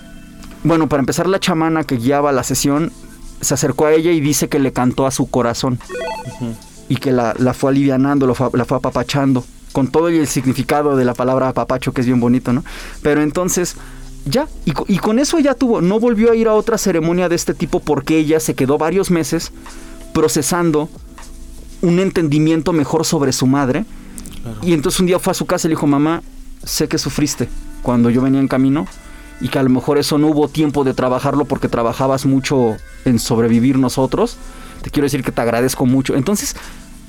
bueno, 0.65 0.89
para 0.89 1.01
empezar 1.01 1.27
la 1.27 1.41
chamana 1.41 1.85
que 1.85 1.97
guiaba 1.97 2.33
la 2.33 2.43
sesión 2.43 2.93
se 3.41 3.55
acercó 3.55 3.87
a 3.87 3.93
ella 3.93 4.13
y 4.13 4.21
dice 4.21 4.49
que 4.49 4.59
le 4.59 4.73
cantó 4.73 5.07
a 5.07 5.11
su 5.11 5.29
corazón 5.29 5.79
y 6.89 6.97
que 6.97 7.11
la, 7.11 7.35
fue 7.55 7.71
alivianando, 7.71 8.27
la 8.27 8.65
fue 8.65 8.77
apapachando, 8.77 9.45
con 9.73 9.89
todo 9.89 10.09
el 10.09 10.27
significado 10.27 10.97
de 10.97 11.05
la 11.05 11.15
palabra 11.15 11.49
apapacho 11.49 11.93
que 11.93 12.03
es 12.03 12.07
bien 12.07 12.21
bonito, 12.21 12.53
¿no? 12.53 12.63
Pero 13.03 13.23
entonces 13.23 13.77
ya, 14.25 14.47
y, 14.65 14.73
y, 14.87 14.99
con 14.99 15.19
eso 15.19 15.39
ella 15.39 15.55
tuvo, 15.55 15.81
no 15.81 15.99
volvió 15.99 16.31
a 16.31 16.37
ir 16.37 16.47
a 16.47 16.55
otra 16.55 16.79
ceremonia 16.79 17.29
de 17.29 17.35
este 17.35 17.55
tipo 17.55 17.81
porque 17.81 18.19
ella 18.19 18.39
se 18.39 18.55
quedó 18.55 18.79
varios 18.79 19.11
meses 19.11 19.51
procesando 20.13 20.89
un 21.81 21.99
entendimiento 21.99 22.73
mejor 22.73 23.05
sobre 23.05 23.33
su 23.33 23.47
madre. 23.47 23.85
Y 24.63 24.73
entonces 24.73 25.01
un 25.01 25.07
día 25.07 25.19
fue 25.19 25.33
a 25.33 25.35
su 25.35 25.47
casa 25.47 25.67
y 25.67 25.71
le 25.71 25.73
dijo, 25.75 25.87
mamá, 25.87 26.23
sé 26.65 26.89
que 26.89 26.99
sufriste 26.99 27.49
cuando 27.83 28.11
yo 28.11 28.23
venía 28.23 28.41
en 28.41 28.49
camino 28.49 28.87
y 29.41 29.49
que 29.49 29.59
a 29.59 29.63
lo 29.63 29.71
mejor 29.71 29.99
eso 29.99 30.19
no 30.19 30.29
hubo 30.29 30.49
tiempo 30.49 30.85
de 30.85 30.95
trabajarlo 30.95 31.45
porque 31.45 31.69
trabajabas 31.69 32.27
mucho 32.27 32.77
en 33.05 33.19
sobrevivir 33.19 33.79
nosotros. 33.79 34.37
Te 34.83 34.91
quiero 34.91 35.07
decir 35.07 35.25
que 35.25 35.33
te 35.33 35.41
agradezco 35.41 35.85
mucho. 35.85 36.15
Entonces 36.15 36.55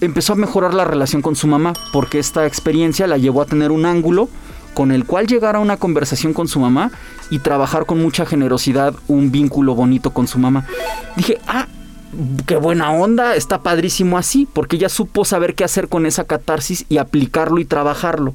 empezó 0.01 0.33
a 0.33 0.35
mejorar 0.35 0.73
la 0.73 0.83
relación 0.83 1.21
con 1.21 1.35
su 1.35 1.47
mamá 1.47 1.73
porque 1.91 2.19
esta 2.19 2.45
experiencia 2.45 3.07
la 3.07 3.17
llevó 3.17 3.41
a 3.41 3.45
tener 3.45 3.71
un 3.71 3.85
ángulo 3.85 4.29
con 4.73 4.91
el 4.91 5.05
cual 5.05 5.27
llegar 5.27 5.55
a 5.55 5.59
una 5.59 5.77
conversación 5.77 6.33
con 6.33 6.47
su 6.47 6.59
mamá 6.59 6.91
y 7.29 7.39
trabajar 7.39 7.85
con 7.85 8.01
mucha 8.01 8.25
generosidad 8.25 8.95
un 9.07 9.31
vínculo 9.31 9.75
bonito 9.75 10.11
con 10.11 10.27
su 10.27 10.39
mamá. 10.39 10.65
Dije, 11.15 11.39
ah, 11.47 11.67
qué 12.45 12.55
buena 12.55 12.91
onda, 12.91 13.35
está 13.35 13.61
padrísimo 13.61 14.17
así, 14.17 14.47
porque 14.51 14.75
ella 14.77 14.89
supo 14.89 15.25
saber 15.25 15.55
qué 15.55 15.63
hacer 15.63 15.87
con 15.87 16.05
esa 16.05 16.25
catarsis 16.25 16.85
y 16.89 16.97
aplicarlo 16.97 17.59
y 17.59 17.65
trabajarlo. 17.65 18.33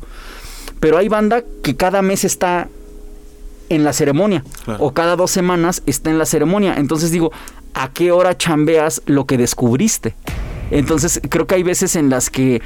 Pero 0.81 0.99
hay 0.99 1.09
banda 1.09 1.43
que 1.63 1.77
cada 1.77 2.03
mes 2.03 2.25
está 2.25 2.69
en 3.69 3.85
la 3.85 3.93
ceremonia 3.93 4.45
o 4.79 4.93
cada 4.93 5.17
dos 5.17 5.31
semanas 5.31 5.83
está 5.87 6.11
en 6.11 6.19
la 6.19 6.27
ceremonia. 6.27 6.75
Entonces 6.77 7.11
digo, 7.11 7.33
¿a 7.75 7.93
qué 7.93 8.13
hora 8.13 8.37
chambeas 8.37 9.03
lo 9.07 9.27
que 9.27 9.37
descubriste? 9.37 10.15
Entonces 10.71 11.21
creo 11.29 11.47
que 11.47 11.55
hay 11.55 11.63
veces 11.63 11.97
en 11.97 12.11
las 12.11 12.31
que 12.31 12.63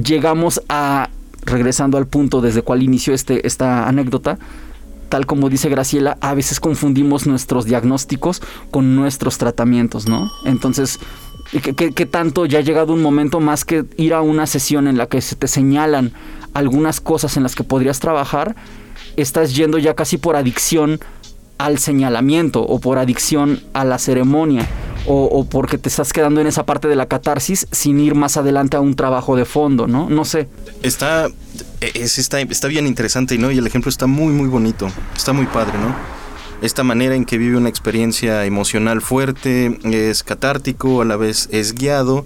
llegamos 0.00 0.62
a, 0.68 1.08
regresando 1.42 1.98
al 1.98 2.06
punto 2.06 2.40
desde 2.40 2.62
cual 2.62 2.82
inició 2.82 3.14
este, 3.14 3.46
esta 3.46 3.88
anécdota, 3.88 4.38
tal 5.08 5.26
como 5.26 5.48
dice 5.48 5.68
Graciela, 5.68 6.18
a 6.20 6.34
veces 6.34 6.60
confundimos 6.60 7.26
nuestros 7.26 7.64
diagnósticos 7.64 8.42
con 8.70 8.96
nuestros 8.96 9.38
tratamientos, 9.38 10.08
¿no? 10.08 10.30
Entonces, 10.44 10.98
¿qué, 11.50 12.06
tanto 12.06 12.46
ya 12.46 12.58
ha 12.58 12.62
llegado 12.62 12.92
un 12.92 13.02
momento 13.02 13.40
más 13.40 13.64
que 13.64 13.84
ir 13.96 14.14
a 14.14 14.20
una 14.20 14.46
sesión 14.46 14.88
en 14.88 14.98
la 14.98 15.06
que 15.06 15.20
se 15.20 15.36
te 15.36 15.48
señalan 15.48 16.12
algunas 16.52 17.00
cosas 17.00 17.36
en 17.36 17.42
las 17.42 17.54
que 17.54 17.64
podrías 17.64 18.00
trabajar? 18.00 18.54
Estás 19.16 19.54
yendo 19.54 19.78
ya 19.78 19.94
casi 19.94 20.18
por 20.18 20.36
adicción 20.36 21.00
al 21.58 21.78
señalamiento 21.78 22.62
o 22.62 22.80
por 22.80 22.98
adicción 22.98 23.60
a 23.72 23.84
la 23.84 23.98
ceremonia 23.98 24.66
o, 25.06 25.44
porque 25.44 25.76
te 25.76 25.88
estás 25.88 26.12
quedando 26.12 26.40
en 26.40 26.46
esa 26.46 26.64
parte 26.64 26.88
de 26.88 26.96
la 26.96 27.06
catarsis 27.06 27.66
sin 27.70 28.00
ir 28.00 28.14
más 28.14 28.36
adelante 28.36 28.76
a 28.76 28.80
un 28.80 28.94
trabajo 28.94 29.36
de 29.36 29.44
fondo, 29.44 29.86
¿no? 29.86 30.08
No 30.08 30.24
sé. 30.24 30.48
Está, 30.82 31.28
está, 31.80 32.40
está 32.40 32.68
bien 32.68 32.86
interesante, 32.86 33.36
¿no? 33.36 33.50
Y 33.50 33.58
el 33.58 33.66
ejemplo 33.66 33.90
está 33.90 34.06
muy, 34.06 34.32
muy 34.32 34.48
bonito, 34.48 34.88
está 35.14 35.32
muy 35.32 35.46
padre, 35.46 35.78
¿no? 35.78 35.94
Esta 36.64 36.82
manera 36.82 37.14
en 37.14 37.26
que 37.26 37.36
vive 37.36 37.58
una 37.58 37.68
experiencia 37.68 38.46
emocional 38.46 39.02
fuerte, 39.02 39.78
es 39.84 40.22
catártico, 40.22 41.02
a 41.02 41.04
la 41.04 41.16
vez 41.16 41.48
es 41.52 41.74
guiado, 41.74 42.24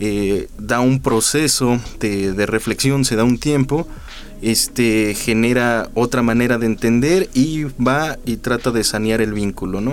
eh, 0.00 0.48
da 0.58 0.80
un 0.80 1.00
proceso 1.00 1.80
de, 2.00 2.32
de 2.32 2.46
reflexión, 2.46 3.04
se 3.04 3.14
da 3.14 3.22
un 3.22 3.38
tiempo 3.38 3.86
este 4.42 5.14
genera 5.14 5.88
otra 5.94 6.20
manera 6.22 6.58
de 6.58 6.66
entender 6.66 7.30
y 7.32 7.64
va 7.64 8.18
y 8.26 8.36
trata 8.38 8.70
de 8.72 8.84
sanear 8.84 9.20
el 9.20 9.32
vínculo, 9.32 9.80
¿no? 9.80 9.92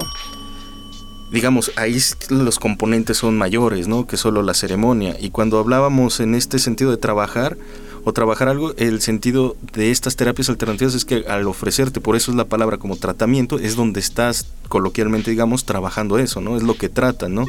digamos, 1.32 1.72
ahí 1.78 1.98
los 2.30 2.60
componentes 2.60 3.18
son 3.18 3.36
mayores, 3.40 3.88
¿no? 3.88 4.06
Que 4.06 4.18
solo 4.18 4.44
la 4.44 4.54
ceremonia. 4.54 5.18
Y 5.20 5.32
cuando 5.32 5.58
hablábamos 5.58 6.20
en 6.20 6.36
este 6.36 6.60
sentido 6.60 6.92
de 6.92 6.98
trabajar 6.98 7.58
o 8.04 8.14
trabajar 8.14 8.50
algo, 8.50 8.74
el 8.78 9.02
sentido 9.02 9.56
de 9.74 9.92
estas 9.92 10.16
terapias 10.16 10.50
alternativas 10.50 10.94
es 10.94 11.06
que 11.06 11.26
al 11.28 11.48
ofrecerte, 11.48 12.02
por 12.02 12.16
eso 12.16 12.32
es 12.32 12.38
la 12.38 12.46
palabra 12.46 12.78
como 12.78 12.98
tratamiento, 12.98 13.60
es 13.60 13.76
donde 13.76 14.00
estás 14.00 14.48
coloquialmente, 14.68 15.32
digamos, 15.32 15.66
trabajando 15.66 16.18
eso, 16.20 16.42
¿no? 16.42 16.58
Es 16.58 16.64
lo 16.64 16.76
que 16.76 16.90
tratan, 16.90 17.36
¿no? 17.36 17.46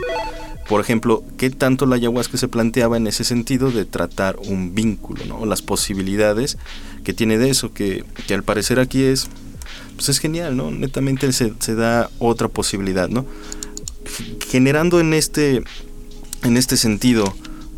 Por 0.69 0.81
ejemplo, 0.81 1.23
¿qué 1.37 1.51
tanto 1.51 1.87
la 1.87 1.97
ayahuasca 1.97 2.38
se 2.38 2.49
planteaba 2.49 2.97
en 2.97 3.07
ese 3.07 3.25
sentido 3.25 3.71
de 3.71 3.85
tratar 3.85 4.37
un 4.47 4.75
vínculo, 4.75 5.25
¿no? 5.27 5.45
Las 5.45 5.61
posibilidades 5.62 6.57
que 7.03 7.12
tiene 7.12 7.37
de 7.38 7.51
eso, 7.51 7.73
que, 7.73 8.05
que 8.27 8.35
al 8.35 8.43
parecer 8.43 8.81
aquí 8.81 9.03
es, 9.03 9.29
pues 9.97 10.09
es 10.09 10.19
genial, 10.21 10.57
¿no? 10.57 10.71
Netamente 10.71 11.31
se, 11.33 11.53
se 11.59 11.75
da 11.75 12.11
otra 12.19 12.49
posibilidad, 12.49 13.09
¿no? 13.09 13.27
generando 14.49 15.01
en 15.01 15.14
este, 15.14 15.62
en 16.43 16.57
este 16.57 16.77
sentido, 16.77 17.35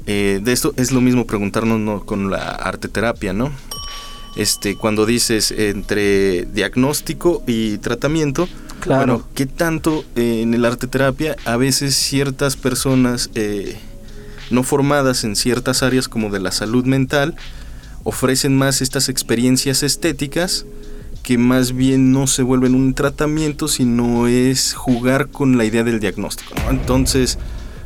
eh, 0.06 0.40
de 0.42 0.52
esto 0.52 0.72
es 0.76 0.92
lo 0.92 1.00
mismo 1.00 1.26
preguntarnos 1.26 2.04
con 2.04 2.30
la 2.30 2.50
arte 2.50 2.88
terapia, 2.88 3.32
¿no? 3.32 3.50
Este, 4.36 4.76
cuando 4.76 5.06
dices 5.06 5.50
entre 5.50 6.44
diagnóstico 6.46 7.42
y 7.46 7.78
tratamiento, 7.78 8.48
claro. 8.80 9.14
bueno, 9.14 9.28
¿qué 9.34 9.46
tanto 9.46 10.04
eh, 10.14 10.42
en 10.42 10.54
el 10.54 10.64
arte 10.64 10.86
terapia 10.86 11.36
a 11.44 11.56
veces 11.56 11.96
ciertas 11.96 12.56
personas 12.56 13.30
eh, 13.34 13.78
no 14.50 14.62
formadas 14.62 15.24
en 15.24 15.36
ciertas 15.36 15.82
áreas 15.82 16.08
como 16.08 16.30
de 16.30 16.40
la 16.40 16.52
salud 16.52 16.84
mental 16.84 17.34
ofrecen 18.04 18.56
más 18.56 18.82
estas 18.82 19.08
experiencias 19.08 19.82
estéticas 19.82 20.66
que 21.22 21.38
más 21.38 21.72
bien 21.72 22.12
no 22.12 22.28
se 22.28 22.44
vuelve 22.44 22.68
un 22.68 22.94
tratamiento, 22.94 23.66
sino 23.66 24.28
es 24.28 24.74
jugar 24.74 25.26
con 25.26 25.58
la 25.58 25.64
idea 25.64 25.82
del 25.82 25.98
diagnóstico. 25.98 26.54
Entonces, 26.70 27.36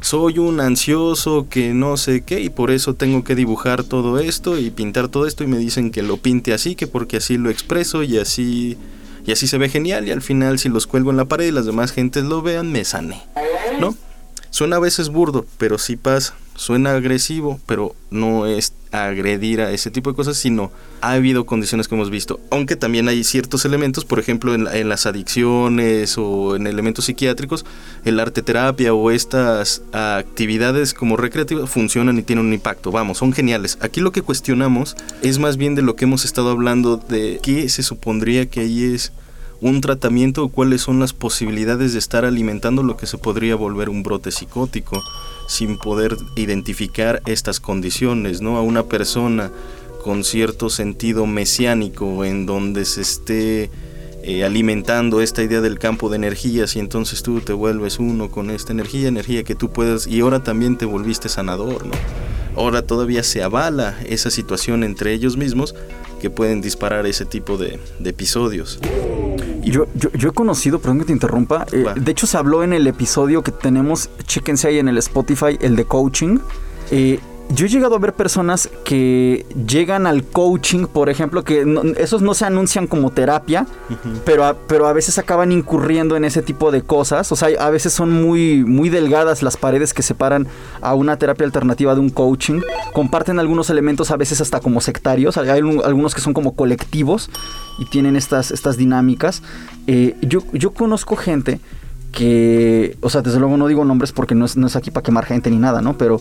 soy 0.00 0.38
un 0.38 0.60
ansioso 0.60 1.46
que 1.48 1.74
no 1.74 1.96
sé 1.96 2.22
qué 2.22 2.40
y 2.40 2.48
por 2.48 2.70
eso 2.70 2.94
tengo 2.94 3.24
que 3.24 3.34
dibujar 3.34 3.84
todo 3.84 4.18
esto 4.18 4.58
y 4.58 4.70
pintar 4.70 5.08
todo 5.08 5.26
esto 5.26 5.44
y 5.44 5.46
me 5.46 5.58
dicen 5.58 5.90
que 5.90 6.02
lo 6.02 6.16
pinte 6.16 6.52
así, 6.52 6.74
que 6.74 6.86
porque 6.86 7.18
así 7.18 7.36
lo 7.36 7.50
expreso 7.50 8.02
y 8.02 8.18
así 8.18 8.78
y 9.26 9.32
así 9.32 9.46
se 9.46 9.58
ve 9.58 9.68
genial 9.68 10.08
y 10.08 10.12
al 10.12 10.22
final 10.22 10.58
si 10.58 10.68
los 10.68 10.86
cuelgo 10.86 11.10
en 11.10 11.16
la 11.16 11.26
pared 11.26 11.46
y 11.46 11.52
las 11.52 11.66
demás 11.66 11.92
gentes 11.92 12.24
lo 12.24 12.42
vean 12.42 12.72
me 12.72 12.84
sane, 12.84 13.22
¿no? 13.78 13.94
Suena 14.60 14.76
a 14.76 14.80
veces 14.80 15.08
burdo, 15.08 15.46
pero 15.56 15.78
sí 15.78 15.96
pasa. 15.96 16.34
Suena 16.54 16.92
agresivo, 16.92 17.58
pero 17.64 17.96
no 18.10 18.44
es 18.44 18.74
agredir 18.92 19.62
a 19.62 19.72
ese 19.72 19.90
tipo 19.90 20.10
de 20.10 20.16
cosas, 20.16 20.36
sino 20.36 20.70
ha 21.00 21.12
habido 21.12 21.46
condiciones 21.46 21.88
que 21.88 21.94
hemos 21.94 22.10
visto. 22.10 22.40
Aunque 22.50 22.76
también 22.76 23.08
hay 23.08 23.24
ciertos 23.24 23.64
elementos, 23.64 24.04
por 24.04 24.18
ejemplo, 24.18 24.54
en, 24.54 24.86
las 24.86 25.06
adicciones 25.06 26.18
o 26.18 26.56
en 26.56 26.66
elementos 26.66 27.06
psiquiátricos, 27.06 27.64
el 28.04 28.20
arte 28.20 28.42
terapia 28.42 28.92
o 28.92 29.10
estas 29.10 29.80
actividades 29.94 30.92
como 30.92 31.16
recreativas 31.16 31.70
funcionan 31.70 32.18
y 32.18 32.22
tienen 32.22 32.44
un 32.44 32.52
impacto. 32.52 32.90
Vamos, 32.90 33.16
son 33.16 33.32
geniales. 33.32 33.78
Aquí 33.80 34.02
lo 34.02 34.12
que 34.12 34.20
cuestionamos 34.20 34.94
es 35.22 35.38
más 35.38 35.56
bien 35.56 35.74
de 35.74 35.80
lo 35.80 35.96
que 35.96 36.04
hemos 36.04 36.26
estado 36.26 36.50
hablando 36.50 36.98
de 36.98 37.40
qué 37.42 37.66
se 37.70 37.82
supondría 37.82 38.44
que 38.50 38.60
ahí 38.60 38.92
es 38.92 39.10
un 39.60 39.80
tratamiento 39.80 40.44
o 40.44 40.48
cuáles 40.48 40.82
son 40.82 41.00
las 41.00 41.12
posibilidades 41.12 41.92
de 41.92 41.98
estar 41.98 42.24
alimentando 42.24 42.82
lo 42.82 42.96
que 42.96 43.06
se 43.06 43.18
podría 43.18 43.54
volver 43.56 43.88
un 43.88 44.02
brote 44.02 44.30
psicótico 44.30 45.02
sin 45.48 45.78
poder 45.78 46.16
identificar 46.36 47.22
estas 47.26 47.60
condiciones, 47.60 48.40
¿no? 48.40 48.56
A 48.56 48.62
una 48.62 48.84
persona 48.84 49.50
con 50.02 50.24
cierto 50.24 50.70
sentido 50.70 51.26
mesiánico 51.26 52.24
en 52.24 52.46
donde 52.46 52.84
se 52.84 53.02
esté 53.02 53.70
eh, 54.22 54.44
alimentando 54.44 55.20
esta 55.20 55.42
idea 55.42 55.60
del 55.60 55.78
campo 55.78 56.08
de 56.08 56.16
energías 56.16 56.76
y 56.76 56.78
entonces 56.78 57.22
tú 57.22 57.40
te 57.40 57.52
vuelves 57.52 57.98
uno 57.98 58.30
con 58.30 58.50
esta 58.50 58.72
energía, 58.72 59.08
energía 59.08 59.44
que 59.44 59.54
tú 59.54 59.70
puedes 59.72 60.06
y 60.06 60.20
ahora 60.20 60.42
también 60.42 60.78
te 60.78 60.86
volviste 60.86 61.28
sanador, 61.28 61.86
¿no? 61.86 61.92
Ahora 62.56 62.82
todavía 62.82 63.22
se 63.22 63.42
avala 63.42 63.98
esa 64.06 64.30
situación 64.30 64.84
entre 64.84 65.12
ellos 65.12 65.36
mismos 65.36 65.74
que 66.20 66.30
pueden 66.30 66.60
disparar 66.60 67.06
ese 67.06 67.24
tipo 67.24 67.56
de, 67.56 67.78
de 67.98 68.10
episodios. 68.10 68.78
Yo, 69.62 69.86
yo, 69.94 70.10
yo, 70.12 70.28
he 70.30 70.32
conocido, 70.32 70.78
perdón 70.78 71.00
que 71.00 71.04
te 71.06 71.12
interrumpa, 71.12 71.66
eh, 71.72 71.84
de 71.96 72.12
hecho 72.12 72.26
se 72.26 72.36
habló 72.36 72.62
en 72.62 72.72
el 72.72 72.86
episodio 72.86 73.42
que 73.42 73.52
tenemos, 73.52 74.10
chéquense 74.24 74.68
ahí 74.68 74.78
en 74.78 74.88
el 74.88 74.98
Spotify, 74.98 75.58
el 75.60 75.76
de 75.76 75.84
coaching. 75.84 76.38
Eh, 76.90 77.20
yo 77.54 77.66
he 77.66 77.68
llegado 77.68 77.96
a 77.96 77.98
ver 77.98 78.12
personas 78.12 78.68
que 78.84 79.44
llegan 79.66 80.06
al 80.06 80.24
coaching, 80.24 80.86
por 80.86 81.08
ejemplo, 81.08 81.42
que 81.42 81.66
esos 81.98 82.22
no 82.22 82.34
se 82.34 82.44
anuncian 82.44 82.86
como 82.86 83.10
terapia, 83.10 83.66
pero, 84.24 84.44
a, 84.44 84.54
pero 84.54 84.86
a 84.86 84.92
veces 84.92 85.18
acaban 85.18 85.50
incurriendo 85.50 86.16
en 86.16 86.24
ese 86.24 86.42
tipo 86.42 86.70
de 86.70 86.82
cosas. 86.82 87.30
O 87.32 87.36
sea, 87.36 87.48
a 87.60 87.70
veces 87.70 87.92
son 87.92 88.10
muy, 88.12 88.64
muy 88.64 88.88
delgadas 88.88 89.42
las 89.42 89.56
paredes 89.56 89.92
que 89.92 90.02
separan 90.02 90.46
a 90.80 90.94
una 90.94 91.16
terapia 91.16 91.44
alternativa 91.44 91.94
de 91.94 92.00
un 92.00 92.10
coaching. 92.10 92.60
Comparten 92.92 93.38
algunos 93.38 93.68
elementos 93.68 94.10
a 94.10 94.16
veces 94.16 94.40
hasta 94.40 94.60
como 94.60 94.80
sectarios. 94.80 95.36
Hay 95.36 95.48
algunos 95.48 96.14
que 96.14 96.20
son 96.20 96.32
como 96.32 96.54
colectivos 96.54 97.30
y 97.78 97.84
tienen 97.86 98.14
estas, 98.14 98.52
estas 98.52 98.76
dinámicas. 98.76 99.42
Eh, 99.86 100.16
yo, 100.22 100.40
yo 100.52 100.70
conozco 100.70 101.16
gente 101.16 101.60
que, 102.12 102.96
o 103.00 103.10
sea, 103.10 103.22
desde 103.22 103.38
luego 103.38 103.56
no 103.56 103.66
digo 103.66 103.84
nombres 103.84 104.12
porque 104.12 104.34
no 104.34 104.44
es, 104.44 104.56
no 104.56 104.66
es 104.66 104.76
aquí 104.76 104.90
para 104.90 105.02
quemar 105.02 105.26
gente 105.26 105.50
ni 105.50 105.58
nada, 105.58 105.80
¿no? 105.80 105.96
Pero 105.96 106.20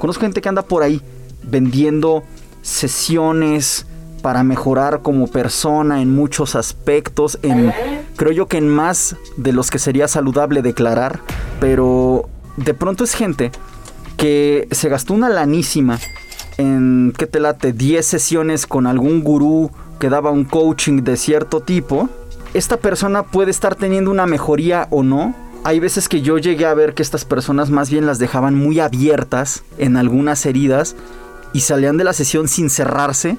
Conozco 0.00 0.22
gente 0.22 0.40
que 0.40 0.48
anda 0.48 0.62
por 0.62 0.82
ahí 0.82 1.02
vendiendo 1.42 2.24
sesiones 2.62 3.84
para 4.22 4.42
mejorar 4.42 5.02
como 5.02 5.26
persona 5.26 6.00
en 6.00 6.14
muchos 6.14 6.56
aspectos, 6.56 7.38
en 7.42 7.70
creo 8.16 8.32
yo 8.32 8.46
que 8.46 8.56
en 8.56 8.68
más 8.68 9.16
de 9.36 9.52
los 9.52 9.70
que 9.70 9.78
sería 9.78 10.08
saludable 10.08 10.62
declarar, 10.62 11.20
pero 11.60 12.30
de 12.56 12.72
pronto 12.72 13.04
es 13.04 13.14
gente 13.14 13.52
que 14.16 14.68
se 14.70 14.88
gastó 14.88 15.12
una 15.12 15.28
lanísima 15.28 15.98
en, 16.56 17.12
¿qué 17.18 17.26
te 17.26 17.38
late? 17.38 17.74
10 17.74 18.04
sesiones 18.04 18.66
con 18.66 18.86
algún 18.86 19.22
gurú 19.22 19.70
que 19.98 20.08
daba 20.08 20.30
un 20.30 20.44
coaching 20.44 21.02
de 21.02 21.18
cierto 21.18 21.60
tipo. 21.60 22.08
Esta 22.54 22.78
persona 22.78 23.22
puede 23.22 23.50
estar 23.50 23.74
teniendo 23.74 24.10
una 24.10 24.24
mejoría 24.24 24.88
o 24.90 25.02
no, 25.02 25.34
hay 25.64 25.80
veces 25.80 26.08
que 26.08 26.22
yo 26.22 26.38
llegué 26.38 26.66
a 26.66 26.74
ver 26.74 26.94
que 26.94 27.02
estas 27.02 27.24
personas 27.24 27.70
más 27.70 27.90
bien 27.90 28.06
las 28.06 28.18
dejaban 28.18 28.54
muy 28.54 28.80
abiertas 28.80 29.62
en 29.78 29.96
algunas 29.96 30.46
heridas 30.46 30.96
y 31.52 31.60
salían 31.60 31.96
de 31.96 32.04
la 32.04 32.12
sesión 32.12 32.48
sin 32.48 32.70
cerrarse 32.70 33.36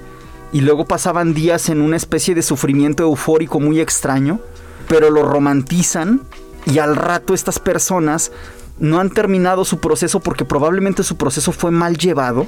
y 0.53 0.61
luego 0.61 0.85
pasaban 0.85 1.33
días 1.33 1.69
en 1.69 1.81
una 1.81 1.97
especie 1.97 2.35
de 2.35 2.41
sufrimiento 2.41 3.03
eufórico 3.03 3.59
muy 3.59 3.79
extraño, 3.79 4.39
pero 4.87 5.09
lo 5.09 5.23
romantizan 5.23 6.21
y 6.65 6.79
al 6.79 6.95
rato 6.95 7.33
estas 7.33 7.57
personas 7.57 8.31
no 8.79 8.99
han 8.99 9.09
terminado 9.09 9.65
su 9.65 9.79
proceso 9.79 10.19
porque 10.19 10.45
probablemente 10.45 11.03
su 11.03 11.15
proceso 11.17 11.51
fue 11.51 11.71
mal 11.71 11.97
llevado. 11.97 12.45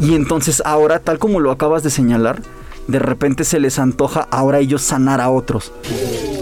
Y 0.00 0.14
entonces 0.14 0.62
ahora, 0.64 0.98
tal 0.98 1.18
como 1.18 1.40
lo 1.40 1.50
acabas 1.50 1.82
de 1.82 1.90
señalar, 1.90 2.42
de 2.88 2.98
repente 2.98 3.44
se 3.44 3.60
les 3.60 3.78
antoja 3.78 4.26
ahora 4.30 4.58
ellos 4.58 4.82
sanar 4.82 5.20
a 5.20 5.30
otros. 5.30 5.72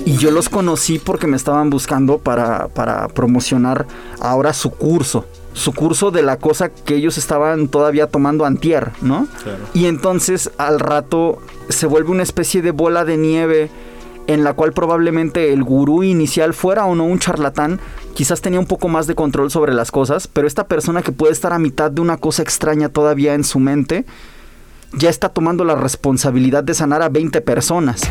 Y 0.05 0.17
yo 0.17 0.31
los 0.31 0.49
conocí 0.49 0.99
porque 0.99 1.27
me 1.27 1.37
estaban 1.37 1.71
buscando 1.71 2.19
para, 2.19 2.69
promocionar 3.15 3.87
ahora 4.21 4.53
su 4.53 4.71
curso 4.71 5.27
su 5.53 5.73
curso 5.73 6.13
de 6.13 6.23
la 6.23 6.37
cosa 6.37 6.69
que 6.69 6.95
ellos 6.95 7.19
estaban 7.19 7.67
todavía 7.67 8.07
tomando 8.07 8.45
antier, 8.45 8.93
¿no? 9.03 9.27
Y 9.75 9.87
entonces 9.87 10.53
al 10.59 10.79
rato 10.79 11.39
se 11.69 11.87
vuelve 11.87 12.13
una 12.13 12.23
especie 12.23 12.63
de 12.63 12.71
bola 12.71 13.05
de 13.05 13.17
nieve 13.17 13.69
en 14.33 14.45
la 14.45 14.53
cual 14.53 14.73
probablemente 14.73 15.53
el 15.53 15.65
gurú 15.65 16.05
inicial 16.05 16.55
fuera 16.55 16.87
o 16.87 16.95
no 16.95 17.05
un 17.05 17.19
charlatán, 17.19 17.81
quizás 18.15 18.41
tenía 18.41 18.61
un 18.61 18.67
poco 18.67 18.89
más 18.89 19.09
de 19.09 19.17
control 19.17 19.51
sobre 19.51 19.75
las 19.75 19.91
cosas, 19.91 20.29
pero 20.29 20.47
esta 20.47 20.69
persona 20.69 21.03
que 21.03 21.11
puede 21.11 21.33
estar 21.33 21.53
a 21.53 21.59
mitad 21.59 21.91
de 21.91 22.01
una 22.01 22.17
cosa 22.17 22.43
extraña 22.43 22.89
todavía 22.89 23.35
en 23.35 23.43
su 23.43 23.59
mente, 23.59 24.05
ya 24.93 25.11
está 25.11 25.29
tomando 25.29 25.65
la 25.65 25.75
responsabilidad 25.75 26.65
de 26.65 26.75
sanar 26.75 27.03
a 27.03 27.09
20 27.09 27.41
personas 27.41 28.03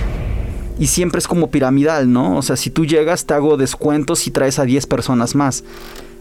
y 0.80 0.88
siempre 0.88 1.20
es 1.20 1.28
como 1.28 1.52
piramidal, 1.52 2.12
¿no? 2.12 2.38
O 2.38 2.42
sea, 2.42 2.56
si 2.56 2.70
tú 2.70 2.86
llegas, 2.86 3.26
te 3.26 3.34
hago 3.34 3.58
descuentos 3.58 4.26
y 4.28 4.32
traes 4.32 4.60
a 4.60 4.64
10 4.64 4.88
personas 4.88 5.36
más. 5.36 5.64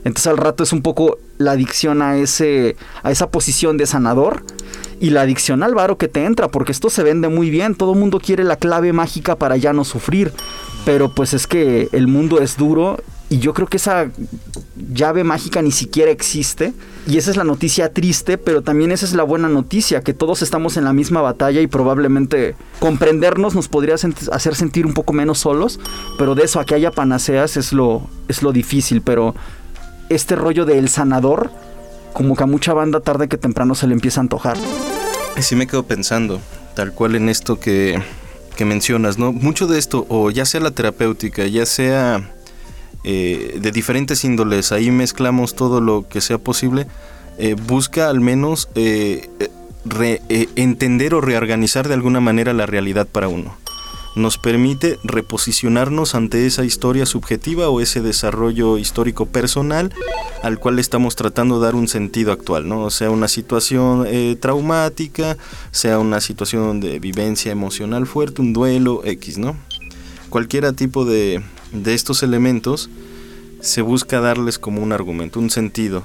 Entonces 0.05 0.27
al 0.27 0.37
rato 0.37 0.63
es 0.63 0.73
un 0.73 0.83
poco 0.83 1.19
la 1.39 1.53
adicción 1.53 2.03
a, 2.03 2.17
ese, 2.17 2.77
a 3.03 3.11
esa 3.11 3.31
posición 3.31 3.77
de 3.77 3.87
sanador 3.87 4.43
y 5.01 5.11
la 5.11 5.23
adicción 5.23 5.63
al 5.63 5.75
varo 5.75 5.97
que 5.97 6.09
te 6.09 6.25
entra, 6.25 6.49
porque 6.49 6.73
esto 6.73 6.91
se 6.91 7.03
vende 7.03 7.29
muy 7.29 7.51
bien, 7.51 7.75
todo 7.75 7.95
mundo 7.95 8.21
quiere 8.21 8.45
la 8.45 8.57
clave 8.57 8.93
mágica 8.93 9.37
para 9.37 9.57
ya 9.57 9.73
no 9.73 9.85
sufrir, 9.85 10.33
pero 10.85 11.15
pues 11.15 11.35
es 11.35 11.47
que 11.47 11.89
el 11.93 12.09
mundo 12.09 12.41
es 12.41 12.57
duro 12.57 12.99
y 13.31 13.39
yo 13.41 13.53
creo 13.53 13.67
que 13.67 13.77
esa 13.77 14.11
llave 14.93 15.23
mágica 15.23 15.61
ni 15.61 15.71
siquiera 15.71 16.11
existe. 16.11 16.73
Y 17.07 17.19
esa 17.19 17.31
es 17.31 17.37
la 17.37 17.45
noticia 17.45 17.93
triste, 17.93 18.39
pero 18.39 18.63
también 18.63 18.91
esa 18.91 19.05
es 19.05 19.13
la 19.13 19.23
buena 19.23 19.49
noticia, 19.49 20.03
que 20.03 20.15
todos 20.15 20.43
estamos 20.43 20.77
en 20.77 20.85
la 20.85 20.93
misma 20.93 21.21
batalla 21.21 21.61
y 21.61 21.67
probablemente 21.67 22.55
comprendernos 22.81 23.55
nos 23.55 23.69
podría 23.69 23.97
hacer 23.97 24.55
sentir 24.55 24.87
un 24.87 24.95
poco 24.95 25.13
menos 25.13 25.39
solos, 25.39 25.79
pero 26.19 26.35
de 26.35 26.45
eso 26.45 26.61
a 26.61 26.65
que 26.65 26.75
haya 26.75 26.91
panaceas 26.91 27.57
es 27.57 27.73
lo, 27.73 28.09
es 28.29 28.43
lo 28.43 28.53
difícil, 28.53 29.03
pero 29.03 29.35
este 30.09 30.35
rollo 30.35 30.65
del 30.65 30.89
sanador, 30.89 31.51
como 32.15 32.35
que 32.35 32.43
a 32.43 32.47
mucha 32.47 32.73
banda 32.73 33.01
tarde 33.01 33.29
que 33.29 33.37
temprano 33.37 33.75
se 33.75 33.87
le 33.87 33.95
empieza 33.95 34.21
a 34.21 34.23
antojar. 34.23 34.57
Y 35.37 35.43
sí 35.43 35.55
me 35.55 35.67
quedo 35.67 35.85
pensando, 35.85 36.41
tal 36.75 36.93
cual 36.93 37.15
en 37.15 37.29
esto 37.29 37.61
que, 37.61 38.03
que 38.57 38.65
mencionas, 38.65 39.19
¿no? 39.19 39.33
Mucho 39.33 39.67
de 39.67 39.79
esto, 39.79 40.07
o 40.09 40.31
ya 40.31 40.47
sea 40.47 40.61
la 40.61 40.71
terapéutica, 40.71 41.47
ya 41.47 41.67
sea 41.67 42.31
eh, 43.05 43.59
de 43.61 43.71
diferentes 43.71 44.25
índoles, 44.25 44.73
ahí 44.73 44.91
mezclamos 44.91 45.55
todo 45.55 45.81
lo 45.81 46.09
que 46.09 46.21
sea 46.21 46.39
posible, 46.39 46.87
eh, 47.39 47.55
busca 47.55 48.11
al 48.11 48.21
menos 48.21 48.69
eh, 48.75 49.29
entender 50.57 51.15
o 51.15 51.21
reorganizar 51.21 51.87
de 51.87 51.95
alguna 51.95 52.21
manera 52.21 52.53
la 52.53 52.67
realidad 52.67 53.07
para 53.07 53.29
uno. 53.29 53.57
Nos 54.17 54.37
permite 54.37 54.99
reposicionarnos 55.05 56.17
ante 56.17 56.45
esa 56.45 56.65
historia 56.65 57.07
subjetiva 57.07 57.69
o 57.69 57.81
ese 57.81 58.01
desarrollo 58.01 58.77
histórico 58.77 59.27
personal 59.27 59.93
al 60.43 60.59
cual 60.59 60.81
estamos 60.81 61.15
tratando 61.15 61.61
de 61.61 61.67
dar 61.67 61.77
un 61.77 61.87
sentido 61.87 62.33
actual, 62.33 62.69
¿no? 62.69 62.91
Sea 62.91 63.11
una 63.11 63.29
situación 63.29 64.09
traumática, 64.41 65.37
sea 65.71 66.01
una 66.01 66.21
situación 66.21 66.81
de 66.81 66.99
vivencia 66.99 67.53
emocional 67.53 68.07
fuerte, 68.07 68.43
un 68.43 68.53
duelo 68.53 69.03
X, 69.05 69.39
¿no? 69.39 69.57
Cualquier 70.31 70.73
tipo 70.75 71.05
de, 71.05 71.43
de 71.73 71.95
estos 71.95 72.23
elementos 72.23 72.91
se 73.61 73.83
busca 73.83 74.21
darles 74.21 74.59
como 74.59 74.83
un 74.83 74.93
argumento, 74.93 75.41
un 75.41 75.51
sentido 75.51 76.05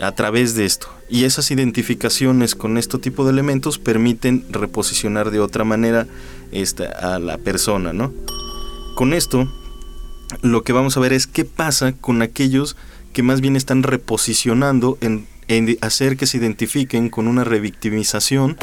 a 0.00 0.12
través 0.12 0.54
de 0.54 0.64
esto. 0.64 0.88
Y 1.08 1.24
esas 1.24 1.50
identificaciones 1.50 2.54
con 2.54 2.78
este 2.78 2.98
tipo 2.98 3.24
de 3.24 3.30
elementos 3.30 3.78
permiten 3.78 4.44
reposicionar 4.50 5.30
de 5.30 5.40
otra 5.40 5.64
manera 5.64 6.06
esta, 6.52 6.84
a 6.86 7.18
la 7.18 7.38
persona, 7.38 7.92
¿no? 7.92 8.12
Con 8.94 9.12
esto, 9.12 9.48
lo 10.42 10.62
que 10.62 10.72
vamos 10.72 10.96
a 10.96 11.00
ver 11.00 11.12
es 11.12 11.26
qué 11.26 11.44
pasa 11.44 11.92
con 11.92 12.22
aquellos 12.22 12.76
que 13.12 13.22
más 13.22 13.40
bien 13.40 13.56
están 13.56 13.82
reposicionando 13.82 14.98
en, 15.00 15.26
en 15.48 15.76
hacer 15.80 16.16
que 16.16 16.26
se 16.26 16.38
identifiquen 16.38 17.10
con 17.10 17.26
una 17.26 17.44
revictimización 17.44 18.56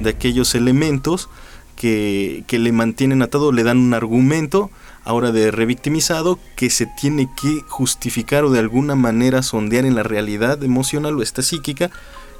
de 0.00 0.10
aquellos 0.10 0.54
elementos 0.54 1.28
que, 1.76 2.44
que 2.46 2.58
le 2.58 2.72
mantienen 2.72 3.22
atado, 3.22 3.52
le 3.52 3.62
dan 3.62 3.78
un 3.78 3.94
argumento 3.94 4.70
ahora 5.04 5.32
de 5.32 5.50
revictimizado 5.50 6.38
que 6.56 6.70
se 6.70 6.86
tiene 6.86 7.28
que 7.40 7.60
justificar 7.68 8.44
o 8.44 8.50
de 8.50 8.60
alguna 8.60 8.94
manera 8.94 9.42
sondear 9.42 9.84
en 9.84 9.94
la 9.94 10.02
realidad 10.02 10.62
emocional 10.62 11.18
o 11.18 11.22
esta 11.22 11.42
psíquica 11.42 11.90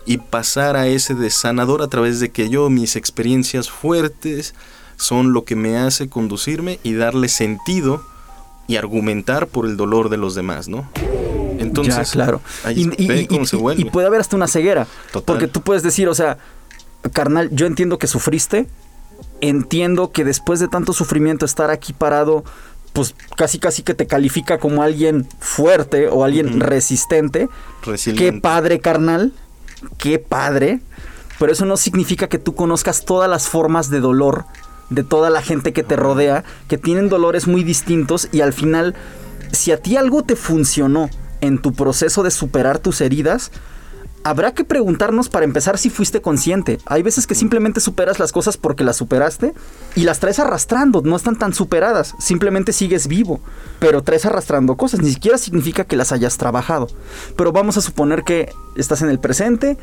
y 0.06 0.18
pasar 0.18 0.76
a 0.76 0.86
ese 0.86 1.14
de 1.14 1.30
sanador 1.30 1.82
a 1.82 1.88
través 1.88 2.20
de 2.20 2.30
que 2.30 2.48
yo 2.48 2.70
mis 2.70 2.96
experiencias 2.96 3.70
fuertes 3.70 4.54
son 4.96 5.32
lo 5.32 5.44
que 5.44 5.56
me 5.56 5.76
hace 5.76 6.08
conducirme 6.08 6.78
y 6.82 6.94
darle 6.94 7.28
sentido 7.28 8.04
y 8.66 8.76
argumentar 8.76 9.48
por 9.48 9.66
el 9.66 9.76
dolor 9.76 10.08
de 10.08 10.16
los 10.16 10.34
demás, 10.34 10.68
¿no? 10.68 10.88
Entonces, 11.58 12.10
claro. 12.12 12.40
y, 12.74 12.88
y, 12.98 13.84
puede 13.86 14.06
haber 14.06 14.20
hasta 14.20 14.36
una 14.36 14.48
ceguera. 14.48 14.86
Porque 15.24 15.46
tú 15.46 15.62
puedes 15.62 15.82
decir, 15.82 16.08
o 16.08 16.14
sea, 16.14 16.38
carnal, 17.12 17.50
yo 17.52 17.66
entiendo 17.66 17.98
que 17.98 18.06
sufriste, 18.06 18.66
entiendo 19.42 20.10
que 20.10 20.24
después 20.24 20.58
de 20.58 20.68
tanto 20.68 20.94
sufrimiento 20.94 21.44
estar 21.44 21.70
aquí 21.70 21.92
parado, 21.92 22.44
pues 22.94 23.14
casi 23.36 23.58
casi 23.58 23.82
que 23.82 23.92
te 23.92 24.06
califica 24.06 24.58
como 24.58 24.82
alguien 24.82 25.28
fuerte 25.38 26.08
o 26.08 26.24
alguien 26.24 26.60
resistente. 26.60 27.50
Qué 28.16 28.32
padre, 28.32 28.80
carnal. 28.80 29.34
Qué 29.98 30.18
padre. 30.18 30.80
Pero 31.38 31.52
eso 31.52 31.66
no 31.66 31.76
significa 31.76 32.28
que 32.28 32.38
tú 32.38 32.54
conozcas 32.54 33.04
todas 33.04 33.28
las 33.28 33.48
formas 33.48 33.90
de 33.90 34.00
dolor 34.00 34.46
de 34.94 35.04
toda 35.04 35.30
la 35.30 35.42
gente 35.42 35.72
que 35.72 35.82
te 35.82 35.96
rodea, 35.96 36.44
que 36.68 36.78
tienen 36.78 37.08
dolores 37.08 37.46
muy 37.46 37.64
distintos 37.64 38.28
y 38.30 38.42
al 38.42 38.52
final, 38.52 38.94
si 39.50 39.72
a 39.72 39.78
ti 39.78 39.96
algo 39.96 40.22
te 40.22 40.36
funcionó 40.36 41.08
en 41.40 41.60
tu 41.60 41.72
proceso 41.72 42.22
de 42.22 42.30
superar 42.30 42.78
tus 42.78 43.00
heridas, 43.00 43.50
habrá 44.24 44.54
que 44.54 44.64
preguntarnos 44.64 45.28
para 45.28 45.44
empezar 45.44 45.78
si 45.78 45.90
fuiste 45.90 46.20
consciente. 46.20 46.78
Hay 46.86 47.02
veces 47.02 47.26
que 47.26 47.34
simplemente 47.34 47.80
superas 47.80 48.18
las 48.18 48.32
cosas 48.32 48.56
porque 48.56 48.84
las 48.84 48.96
superaste 48.96 49.52
y 49.94 50.02
las 50.02 50.20
traes 50.20 50.38
arrastrando, 50.38 51.02
no 51.02 51.16
están 51.16 51.36
tan 51.36 51.54
superadas, 51.54 52.14
simplemente 52.18 52.72
sigues 52.72 53.08
vivo, 53.08 53.40
pero 53.78 54.02
traes 54.02 54.26
arrastrando 54.26 54.76
cosas, 54.76 55.00
ni 55.00 55.10
siquiera 55.10 55.38
significa 55.38 55.84
que 55.84 55.96
las 55.96 56.12
hayas 56.12 56.38
trabajado. 56.38 56.88
Pero 57.36 57.52
vamos 57.52 57.76
a 57.76 57.80
suponer 57.80 58.22
que 58.22 58.52
estás 58.76 59.02
en 59.02 59.08
el 59.08 59.18
presente, 59.18 59.76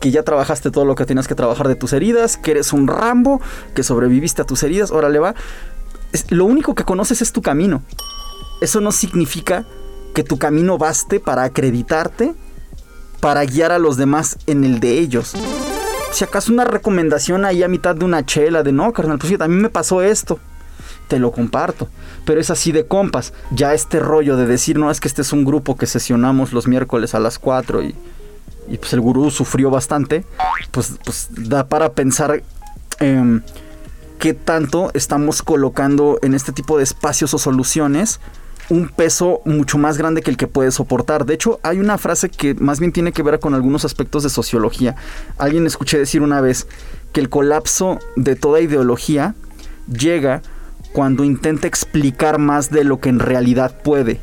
que 0.00 0.10
ya 0.10 0.22
trabajaste 0.22 0.70
todo 0.70 0.84
lo 0.84 0.94
que 0.94 1.04
tenías 1.04 1.28
que 1.28 1.34
trabajar 1.34 1.68
de 1.68 1.74
tus 1.74 1.92
heridas, 1.92 2.36
que 2.36 2.52
eres 2.52 2.72
un 2.72 2.86
Rambo, 2.86 3.40
que 3.74 3.82
sobreviviste 3.82 4.42
a 4.42 4.46
tus 4.46 4.62
heridas, 4.62 4.90
órale 4.90 5.18
va. 5.18 5.34
lo 6.30 6.44
único 6.44 6.74
que 6.74 6.84
conoces 6.84 7.22
es 7.22 7.32
tu 7.32 7.42
camino. 7.42 7.82
Eso 8.60 8.80
no 8.80 8.92
significa 8.92 9.66
que 10.14 10.22
tu 10.22 10.38
camino 10.38 10.76
baste 10.76 11.20
para 11.20 11.44
acreditarte 11.44 12.34
para 13.20 13.44
guiar 13.44 13.72
a 13.72 13.78
los 13.78 13.96
demás 13.96 14.38
en 14.46 14.64
el 14.64 14.80
de 14.80 14.98
ellos. 14.98 15.34
Si 16.12 16.24
acaso 16.24 16.52
una 16.52 16.64
recomendación 16.64 17.44
ahí 17.44 17.62
a 17.62 17.68
mitad 17.68 17.94
de 17.94 18.04
una 18.04 18.26
chela 18.26 18.62
de 18.62 18.72
no, 18.72 18.92
carnal, 18.92 19.18
pues 19.18 19.40
a 19.40 19.48
mí 19.48 19.54
me 19.54 19.68
pasó 19.68 20.02
esto. 20.02 20.40
Te 21.08 21.18
lo 21.18 21.30
comparto. 21.30 21.88
Pero 22.24 22.40
es 22.40 22.50
así 22.50 22.72
de 22.72 22.86
compas. 22.86 23.32
Ya 23.50 23.74
este 23.74 24.00
rollo 24.00 24.36
de 24.36 24.46
decir, 24.46 24.78
no, 24.78 24.90
es 24.90 25.00
que 25.00 25.08
este 25.08 25.22
es 25.22 25.32
un 25.32 25.44
grupo 25.44 25.76
que 25.76 25.86
sesionamos 25.86 26.52
los 26.52 26.66
miércoles 26.66 27.14
a 27.14 27.20
las 27.20 27.38
4 27.38 27.82
y, 27.82 27.94
pues 28.78 28.92
el 28.92 29.00
gurú 29.00 29.30
sufrió 29.30 29.70
bastante. 29.70 30.24
Pues, 30.70 30.94
pues 31.04 31.28
da 31.30 31.68
para 31.68 31.92
pensar 31.92 32.42
eh, 33.00 33.40
qué 34.18 34.34
tanto 34.34 34.90
estamos 34.94 35.42
colocando 35.42 36.18
en 36.22 36.34
este 36.34 36.52
tipo 36.52 36.76
de 36.76 36.84
espacios 36.84 37.34
o 37.34 37.38
soluciones 37.38 38.20
un 38.70 38.88
peso 38.88 39.42
mucho 39.44 39.76
más 39.76 39.98
grande 39.98 40.22
que 40.22 40.30
el 40.30 40.36
que 40.36 40.46
puede 40.46 40.70
soportar. 40.70 41.26
De 41.26 41.34
hecho, 41.34 41.60
hay 41.62 41.78
una 41.78 41.98
frase 41.98 42.30
que 42.30 42.54
más 42.54 42.80
bien 42.80 42.92
tiene 42.92 43.12
que 43.12 43.22
ver 43.22 43.40
con 43.40 43.54
algunos 43.54 43.84
aspectos 43.84 44.22
de 44.22 44.30
sociología. 44.30 44.94
Alguien 45.36 45.66
escuché 45.66 45.98
decir 45.98 46.22
una 46.22 46.40
vez 46.40 46.66
que 47.12 47.20
el 47.20 47.28
colapso 47.28 47.98
de 48.16 48.36
toda 48.36 48.60
ideología 48.60 49.34
llega 49.92 50.42
cuando 50.92 51.24
intenta 51.24 51.66
explicar 51.66 52.38
más 52.38 52.70
de 52.70 52.84
lo 52.84 53.00
que 53.00 53.08
en 53.08 53.18
realidad 53.18 53.82
puede. 53.82 54.20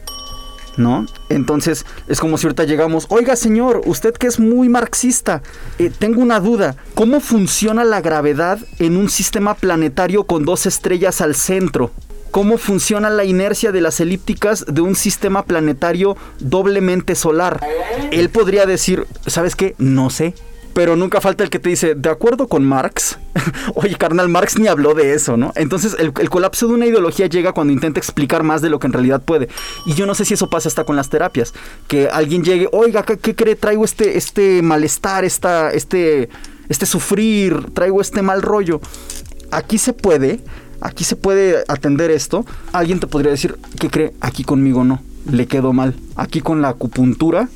¿No? 0.77 1.07
Entonces 1.29 1.87
es 2.07 2.19
como 2.19 2.37
si 2.37 2.45
ahorita 2.45 2.63
llegamos, 2.63 3.07
oiga 3.09 3.35
señor, 3.35 3.81
usted 3.87 4.13
que 4.13 4.27
es 4.27 4.39
muy 4.39 4.69
marxista, 4.69 5.41
eh, 5.79 5.89
tengo 5.89 6.21
una 6.21 6.39
duda, 6.39 6.75
¿cómo 6.93 7.19
funciona 7.19 7.83
la 7.83 7.99
gravedad 7.99 8.59
en 8.77 8.95
un 8.95 9.09
sistema 9.09 9.55
planetario 9.55 10.25
con 10.25 10.45
dos 10.45 10.67
estrellas 10.67 11.19
al 11.21 11.33
centro? 11.33 11.91
Cómo 12.31 12.57
funciona 12.57 13.09
la 13.09 13.23
inercia 13.23 13.71
de 13.71 13.81
las 13.81 13.99
elípticas 13.99 14.65
de 14.67 14.81
un 14.81 14.95
sistema 14.95 15.43
planetario 15.45 16.17
doblemente 16.39 17.15
solar. 17.15 17.65
Él 18.11 18.29
podría 18.29 18.65
decir, 18.65 19.07
¿sabes 19.25 19.55
qué? 19.55 19.75
No 19.77 20.09
sé. 20.09 20.33
Pero 20.77 20.95
nunca 20.95 21.21
falta 21.21 21.43
el 21.43 21.49
que 21.49 21.57
te 21.57 21.69
dice, 21.69 21.95
de 21.95 22.07
acuerdo 22.07 22.47
con 22.47 22.63
Marx, 22.63 23.17
oye, 23.73 23.95
carnal, 23.95 24.29
Marx 24.29 24.59
ni 24.59 24.67
habló 24.67 24.93
de 24.93 25.15
eso, 25.15 25.35
¿no? 25.35 25.51
Entonces 25.55 25.95
el, 25.97 26.13
colapso 26.13 26.67
de 26.67 26.75
una 26.75 26.85
ideología 26.85 27.25
llega 27.25 27.51
cuando 27.51 27.73
intenta 27.73 27.99
explicar 27.99 28.43
más 28.43 28.61
de 28.61 28.69
lo 28.69 28.77
que 28.77 28.85
en 28.85 28.93
realidad 28.93 29.23
puede. 29.23 29.49
Y 29.87 29.95
yo 29.95 30.05
no 30.05 30.13
sé 30.13 30.23
si 30.23 30.35
eso 30.35 30.51
pasa 30.51 30.69
hasta 30.69 30.83
con 30.83 30.95
las 30.95 31.09
terapias. 31.09 31.55
Que 31.87 32.09
alguien 32.09 32.43
llegue, 32.43 32.69
oiga, 32.71 33.01
¿qué, 33.01 33.35
cree? 33.35 33.55
Traigo 33.55 33.85
este, 33.85 34.19
este 34.19 34.61
malestar, 34.61 35.25
esta, 35.25 35.71
este, 35.71 36.29
este 36.69 36.85
sufrir, 36.85 37.73
traigo 37.73 37.99
este 37.99 38.21
mal 38.21 38.43
rollo. 38.43 38.79
Aquí 39.49 39.79
se 39.79 39.93
puede, 39.93 40.41
aquí 40.81 41.03
se 41.03 41.15
puede 41.15 41.63
atender 41.67 42.11
esto, 42.11 42.45
alguien 42.71 42.99
te 42.99 43.07
podría 43.07 43.31
decir, 43.31 43.57
¿qué 43.79 43.89
cree? 43.89 44.13
Aquí 44.21 44.43
conmigo 44.43 44.83
no, 44.83 45.01
le 45.29 45.47
quedó 45.47 45.73
mal. 45.73 45.95
Aquí 46.15 46.41
con 46.41 46.61
la 46.61 46.69
acupuntura, 46.69 47.49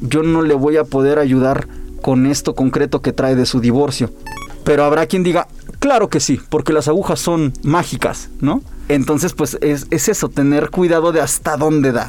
yo 0.00 0.22
no 0.22 0.42
le 0.42 0.54
voy 0.54 0.76
a 0.76 0.84
poder 0.84 1.18
ayudar 1.18 1.66
con 2.02 2.26
esto 2.26 2.54
concreto 2.54 3.02
que 3.02 3.12
trae 3.12 3.34
de 3.34 3.46
su 3.46 3.60
divorcio. 3.60 4.10
Pero 4.64 4.84
habrá 4.84 5.06
quien 5.06 5.22
diga, 5.22 5.48
claro 5.78 6.08
que 6.08 6.20
sí, 6.20 6.40
porque 6.48 6.72
las 6.72 6.88
agujas 6.88 7.20
son 7.20 7.52
mágicas, 7.62 8.30
¿no? 8.40 8.62
Entonces, 8.88 9.34
pues 9.34 9.56
es, 9.60 9.86
eso, 9.90 10.28
tener 10.28 10.70
cuidado 10.70 11.12
de 11.12 11.20
hasta 11.20 11.56
dónde 11.56 11.92
da. 11.92 12.08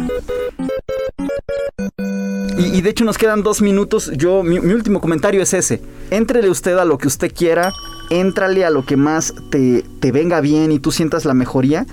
Y, 2.58 2.82
de 2.82 2.90
hecho 2.90 3.06
nos 3.06 3.18
quedan 3.18 3.44
dos 3.44 3.62
minutos. 3.62 4.12
Yo, 4.16 4.44
mi, 4.44 4.58
último 4.58 5.00
comentario 5.00 5.42
es 5.42 5.54
ese. 5.54 5.82
Éntrele 6.10 6.50
usted 6.50 6.78
a 6.78 6.86
lo 6.86 6.98
que 6.98 7.08
usted 7.08 7.32
quiera 7.34 7.72
éntrale 8.12 8.66
a 8.66 8.70
lo 8.70 8.86
que 8.86 8.98
más 8.98 9.34
te, 9.50 9.84
te 10.00 10.12
venga 10.12 10.42
bien 10.42 10.72
y 10.72 10.80
tú 10.80 10.92
sientas 10.92 11.26
la 11.26 11.34
mejoría, 11.34 11.88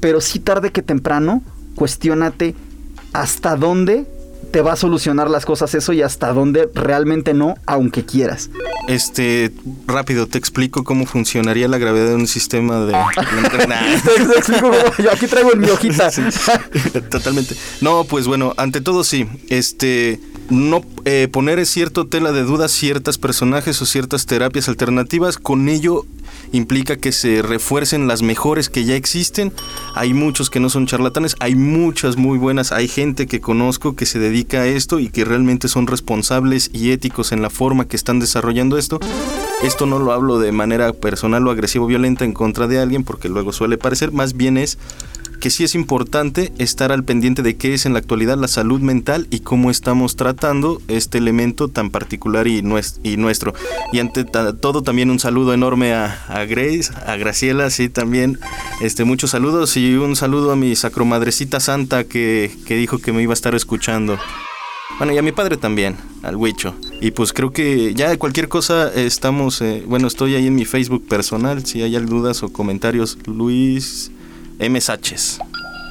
pero 0.00 0.20
sí 0.20 0.38
tarde 0.38 0.70
que 0.70 0.82
temprano, 0.82 1.42
cuestiónate 1.74 2.54
hasta 3.12 3.56
dónde 3.56 4.06
te 4.50 4.60
va 4.60 4.74
a 4.74 4.76
solucionar 4.76 5.30
las 5.30 5.46
cosas 5.46 5.74
eso 5.74 5.92
y 5.92 6.02
hasta 6.02 6.32
dónde 6.32 6.68
realmente 6.74 7.32
no, 7.32 7.54
aunque 7.66 8.04
quieras. 8.04 8.50
Este, 8.86 9.50
rápido, 9.86 10.26
te 10.26 10.36
explico 10.36 10.84
cómo 10.84 11.06
funcionaría 11.06 11.68
la 11.68 11.78
gravedad 11.78 12.08
de 12.08 12.14
un 12.16 12.26
sistema 12.26 12.84
de... 12.84 12.92
te, 13.22 14.38
explico 14.38 14.70
yo 15.02 15.10
aquí 15.10 15.26
traigo 15.26 15.52
en 15.54 15.60
mi 15.60 15.70
hojita. 15.70 16.10
totalmente. 17.10 17.56
No, 17.80 18.04
pues 18.04 18.26
bueno, 18.26 18.52
ante 18.58 18.80
todo 18.80 19.04
sí, 19.04 19.26
este 19.48 20.20
no 20.50 20.82
eh, 21.04 21.28
poner 21.30 21.64
cierto 21.66 22.06
tela 22.06 22.32
de 22.32 22.42
duda 22.42 22.68
ciertas 22.68 23.18
personajes 23.18 23.80
o 23.80 23.86
ciertas 23.86 24.26
terapias 24.26 24.68
alternativas, 24.68 25.38
con 25.38 25.68
ello 25.68 26.04
implica 26.52 26.96
que 26.96 27.12
se 27.12 27.42
refuercen 27.42 28.06
las 28.06 28.22
mejores 28.22 28.68
que 28.68 28.84
ya 28.84 28.94
existen. 28.94 29.52
Hay 29.94 30.14
muchos 30.14 30.50
que 30.50 30.60
no 30.60 30.68
son 30.68 30.86
charlatanes, 30.86 31.36
hay 31.40 31.54
muchas 31.54 32.16
muy 32.16 32.38
buenas, 32.38 32.72
hay 32.72 32.88
gente 32.88 33.26
que 33.26 33.40
conozco 33.40 33.96
que 33.96 34.06
se 34.06 34.18
dedica 34.18 34.62
a 34.62 34.66
esto 34.66 34.98
y 34.98 35.08
que 35.08 35.24
realmente 35.24 35.68
son 35.68 35.86
responsables 35.86 36.70
y 36.72 36.90
éticos 36.90 37.32
en 37.32 37.42
la 37.42 37.50
forma 37.50 37.86
que 37.86 37.96
están 37.96 38.20
desarrollando 38.20 38.78
esto. 38.78 39.00
Esto 39.62 39.86
no 39.86 39.98
lo 39.98 40.12
hablo 40.12 40.38
de 40.38 40.52
manera 40.52 40.92
personal 40.92 41.46
o 41.46 41.50
agresivo 41.50 41.86
violenta 41.86 42.24
en 42.24 42.32
contra 42.32 42.66
de 42.66 42.80
alguien 42.80 43.04
porque 43.04 43.28
luego 43.28 43.52
suele 43.52 43.78
parecer, 43.78 44.12
más 44.12 44.34
bien 44.36 44.58
es 44.58 44.78
que 45.42 45.50
sí 45.50 45.64
es 45.64 45.74
importante 45.74 46.52
estar 46.58 46.92
al 46.92 47.02
pendiente 47.02 47.42
de 47.42 47.56
qué 47.56 47.74
es 47.74 47.84
en 47.84 47.94
la 47.94 47.98
actualidad 47.98 48.38
la 48.38 48.46
salud 48.46 48.80
mental 48.80 49.26
y 49.28 49.40
cómo 49.40 49.72
estamos 49.72 50.14
tratando 50.14 50.80
este 50.86 51.18
elemento 51.18 51.66
tan 51.66 51.90
particular 51.90 52.46
y, 52.46 52.62
nuestro. 52.62 53.52
Y 53.92 53.98
ante 53.98 54.22
todo 54.22 54.82
también 54.82 55.10
un 55.10 55.18
saludo 55.18 55.52
enorme 55.52 55.94
a, 55.94 56.44
Grace, 56.48 56.92
a 57.06 57.16
Graciela, 57.16 57.70
sí 57.70 57.88
también 57.88 58.38
este, 58.82 59.02
muchos 59.02 59.32
saludos 59.32 59.76
y 59.76 59.96
un 59.96 60.14
saludo 60.14 60.52
a 60.52 60.56
mi 60.56 60.76
sacromadrecita 60.76 61.58
santa 61.58 62.04
que, 62.04 62.52
dijo 62.68 62.98
que 62.98 63.12
me 63.12 63.20
iba 63.20 63.32
a 63.32 63.34
estar 63.34 63.56
escuchando. 63.56 64.20
Bueno, 64.98 65.12
y 65.12 65.18
a 65.18 65.22
mi 65.22 65.32
padre 65.32 65.56
también, 65.56 65.96
al 66.22 66.36
Huicho. 66.36 66.76
Y 67.00 67.10
pues 67.10 67.32
creo 67.32 67.50
que 67.50 67.94
ya 67.94 68.16
cualquier 68.16 68.46
cosa 68.46 68.94
estamos, 68.94 69.60
eh, 69.60 69.82
bueno, 69.88 70.06
estoy 70.06 70.36
ahí 70.36 70.46
en 70.46 70.54
mi 70.54 70.66
Facebook 70.66 71.04
personal, 71.08 71.66
si 71.66 71.82
hay 71.82 71.96
dudas 71.96 72.44
o 72.44 72.52
comentarios, 72.52 73.18
Luis 73.26 74.12
M. 74.58 74.80
Sáchez. 74.80 75.38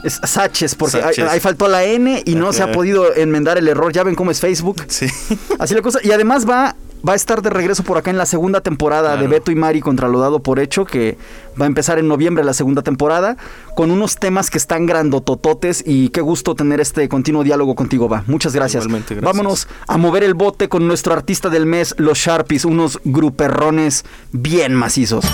Es 0.04 0.20
Sáchez, 0.24 0.76
porque 0.76 1.02
Ahí, 1.02 1.40
faltó 1.40 1.68
la 1.68 1.84
N 1.84 2.24
y 2.26 2.36
no 2.36 2.54
se 2.54 2.64
ha 2.64 2.72
podido 2.72 3.14
enmendar 3.16 3.58
el 3.58 3.68
error. 3.68 3.92
Ya 3.92 4.04
ven 4.04 4.16
cómo 4.16 4.32
es 4.32 4.40
Facebook. 4.40 4.84
Sí. 4.88 5.08
Así 5.60 5.76
la 5.76 5.82
cosa. 5.82 6.00
Y 6.04 6.12
además 6.12 6.50
va, 6.50 6.76
va 7.08 7.14
a 7.14 7.16
estar 7.16 7.42
de 7.42 7.50
regreso 7.52 7.84
por 7.84 7.98
acá 7.98 8.10
en 8.10 8.18
la 8.18 8.26
segunda 8.26 8.62
temporada 8.62 9.16
de 9.18 9.28
Beto 9.28 9.52
y 9.52 9.56
Mari 9.56 9.80
contra 9.80 10.08
lo 10.08 10.20
dado 10.20 10.40
por 10.40 10.60
hecho, 10.60 10.86
que 10.86 11.18
va 11.60 11.66
a 11.66 11.68
empezar 11.68 12.00
en 12.00 12.08
noviembre 12.08 12.44
la 12.44 12.54
segunda 12.54 12.82
temporada, 12.82 13.38
con 13.76 13.92
unos 13.92 14.16
temas 14.16 14.50
que 14.50 14.58
están 14.58 14.88
grandotototes 14.88 15.84
y 15.86 16.10
qué 16.10 16.22
gusto 16.22 16.56
tener 16.56 16.80
este 16.80 17.08
continuo 17.08 17.44
diálogo 17.44 17.76
contigo, 17.76 18.10
va. 18.10 18.24
Muchas 18.26 18.54
gracias. 18.54 18.88
gracias. 18.88 19.22
Vámonos 19.22 19.68
a 19.88 19.98
mover 19.98 20.24
el 20.24 20.34
bote 20.34 20.68
con 20.68 20.88
nuestro 20.88 21.14
artista 21.14 21.50
del 21.50 21.68
mes, 21.68 21.94
los 21.98 22.18
Sharpies, 22.18 22.66
unos 22.66 23.00
gruperrones 23.04 24.04
bien 24.32 24.74
macizos. 24.74 25.26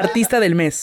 Artista 0.00 0.40
del 0.40 0.54
mes. 0.54 0.82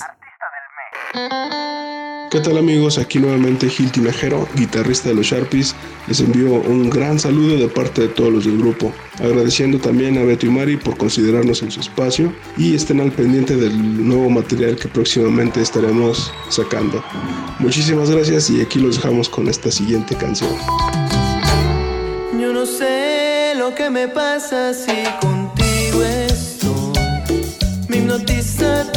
¿Qué 2.30 2.40
tal 2.40 2.58
amigos? 2.60 3.00
Aquí 3.00 3.18
nuevamente 3.18 3.68
Gil 3.68 3.92
Tinajero, 3.92 4.48
guitarrista 4.54 5.10
de 5.10 5.16
los 5.16 5.26
Sharpies. 5.26 5.76
Les 6.08 6.20
envío 6.20 6.54
un 6.54 6.88
gran 6.92 7.18
saludo 7.18 7.58
de 7.58 7.68
parte 7.68 8.02
de 8.02 8.08
todos 8.10 8.32
los 8.32 8.46
del 8.46 8.60
grupo. 8.60 8.94
Agradeciendo 9.20 9.80
también 9.80 10.20
a 10.20 10.24
Beto 10.24 10.46
y 10.46 10.50
Mari 10.50 10.78
por 10.78 10.98
considerarnos 10.98 11.64
en 11.64 11.72
su 11.72 11.80
espacio 11.80 12.32
y 12.58 12.76
estén 12.76 13.02
al 13.02 13.12
pendiente 13.12 13.56
del 13.56 14.08
nuevo 14.08 14.30
material 14.30 14.76
que 14.76 14.88
próximamente 14.88 15.64
estaremos 15.64 16.32
sacando. 16.50 17.04
Muchísimas 17.58 18.12
gracias 18.12 18.52
y 18.52 18.62
aquí 18.62 18.78
los 18.78 18.98
dejamos 18.98 19.30
con 19.30 19.48
esta 19.48 19.72
siguiente 19.72 20.16
canción. 20.16 20.56
Yo 22.40 22.54
no 22.54 22.68
sé 22.68 23.54
lo 23.56 23.74
que 23.74 23.90
me 23.90 24.10
pasa 24.10 24.76
si 24.76 24.94
contigo 25.20 25.58
hipnotiza 28.08 28.92
tu 28.92 28.97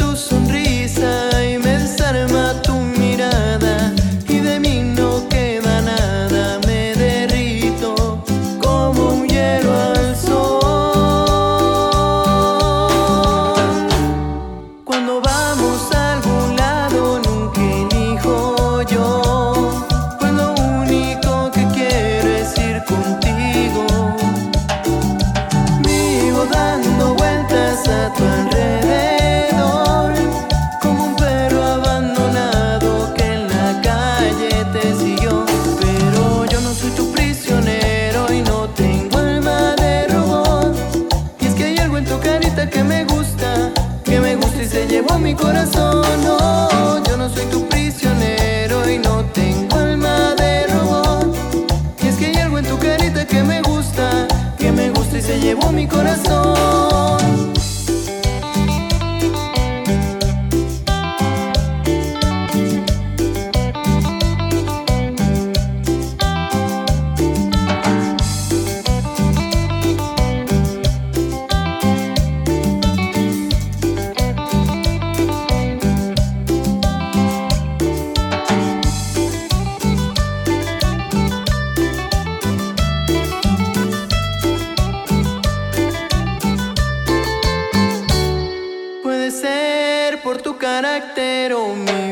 carácter 90.71 91.53
o 91.53 91.75
mi 91.75 92.10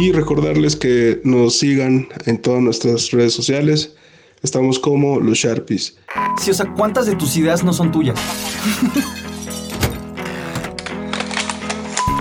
Y 0.00 0.12
recordarles 0.12 0.76
que 0.76 1.20
nos 1.24 1.58
sigan 1.58 2.08
en 2.24 2.40
todas 2.40 2.62
nuestras 2.62 3.10
redes 3.10 3.34
sociales. 3.34 3.94
Estamos 4.42 4.78
como 4.78 5.20
los 5.20 5.36
Sharpies. 5.36 5.98
Sí, 6.40 6.50
o 6.50 6.54
sea, 6.54 6.72
¿cuántas 6.74 7.04
de 7.04 7.16
tus 7.16 7.36
ideas 7.36 7.62
no 7.62 7.74
son 7.74 7.92
tuyas? 7.92 8.18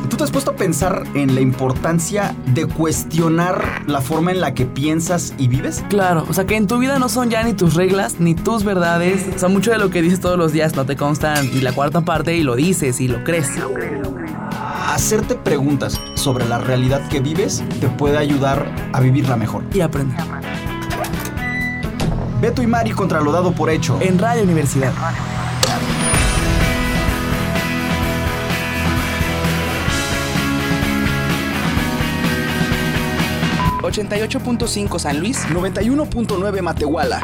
¿Tú 0.10 0.18
te 0.18 0.24
has 0.26 0.32
puesto 0.32 0.52
a 0.52 0.56
pensar 0.58 1.04
en 1.14 1.34
la 1.36 1.40
importancia 1.40 2.36
de 2.48 2.66
cuestionar 2.66 3.84
la 3.88 4.02
forma 4.02 4.32
en 4.32 4.42
la 4.42 4.54
que 4.54 4.66
piensas 4.66 5.34
y 5.38 5.48
vives? 5.48 5.82
Claro, 5.88 6.26
o 6.28 6.34
sea 6.34 6.46
que 6.46 6.58
en 6.58 6.68
tu 6.68 6.80
vida 6.80 7.00
no 7.00 7.08
son 7.08 7.30
ya 7.30 7.44
ni 7.44 7.54
tus 7.54 7.76
reglas 7.76 8.20
ni 8.20 8.36
tus 8.36 8.66
verdades. 8.66 9.26
O 9.34 9.40
sea, 9.40 9.48
mucho 9.48 9.72
de 9.72 9.78
lo 9.78 9.90
que 9.90 10.02
dices 10.02 10.20
todos 10.20 10.38
los 10.38 10.52
días 10.52 10.76
no 10.76 10.86
te 10.86 10.98
constan 10.98 11.50
ni 11.54 11.62
la 11.62 11.72
cuarta 11.72 12.02
parte 12.02 12.36
y 12.36 12.44
lo 12.44 12.58
dices 12.58 13.00
y 13.00 13.08
lo 13.08 13.24
crees. 13.24 13.48
Hacerte 15.00 15.36
preguntas 15.36 16.00
sobre 16.16 16.46
la 16.46 16.58
realidad 16.58 17.08
que 17.08 17.22
vives 17.22 17.64
te 17.80 17.88
puede 17.88 18.18
ayudar 18.18 18.70
a 18.92 19.00
vivirla 19.00 19.38
mejor. 19.38 19.64
Y 19.74 19.80
aprender. 19.80 20.20
Beto 22.42 22.62
y 22.62 22.68
Mari 22.68 22.92
contra 22.92 23.22
lo 23.22 23.32
dado 23.32 23.54
por 23.54 23.70
hecho. 23.70 23.98
En 24.02 24.20
Radio 24.20 24.44
Universidad. 24.44 24.92
.5 33.82 35.00
San 35.00 35.20
Luis 35.22 35.48
91.9 35.48 36.62
Matehuala. 36.62 37.22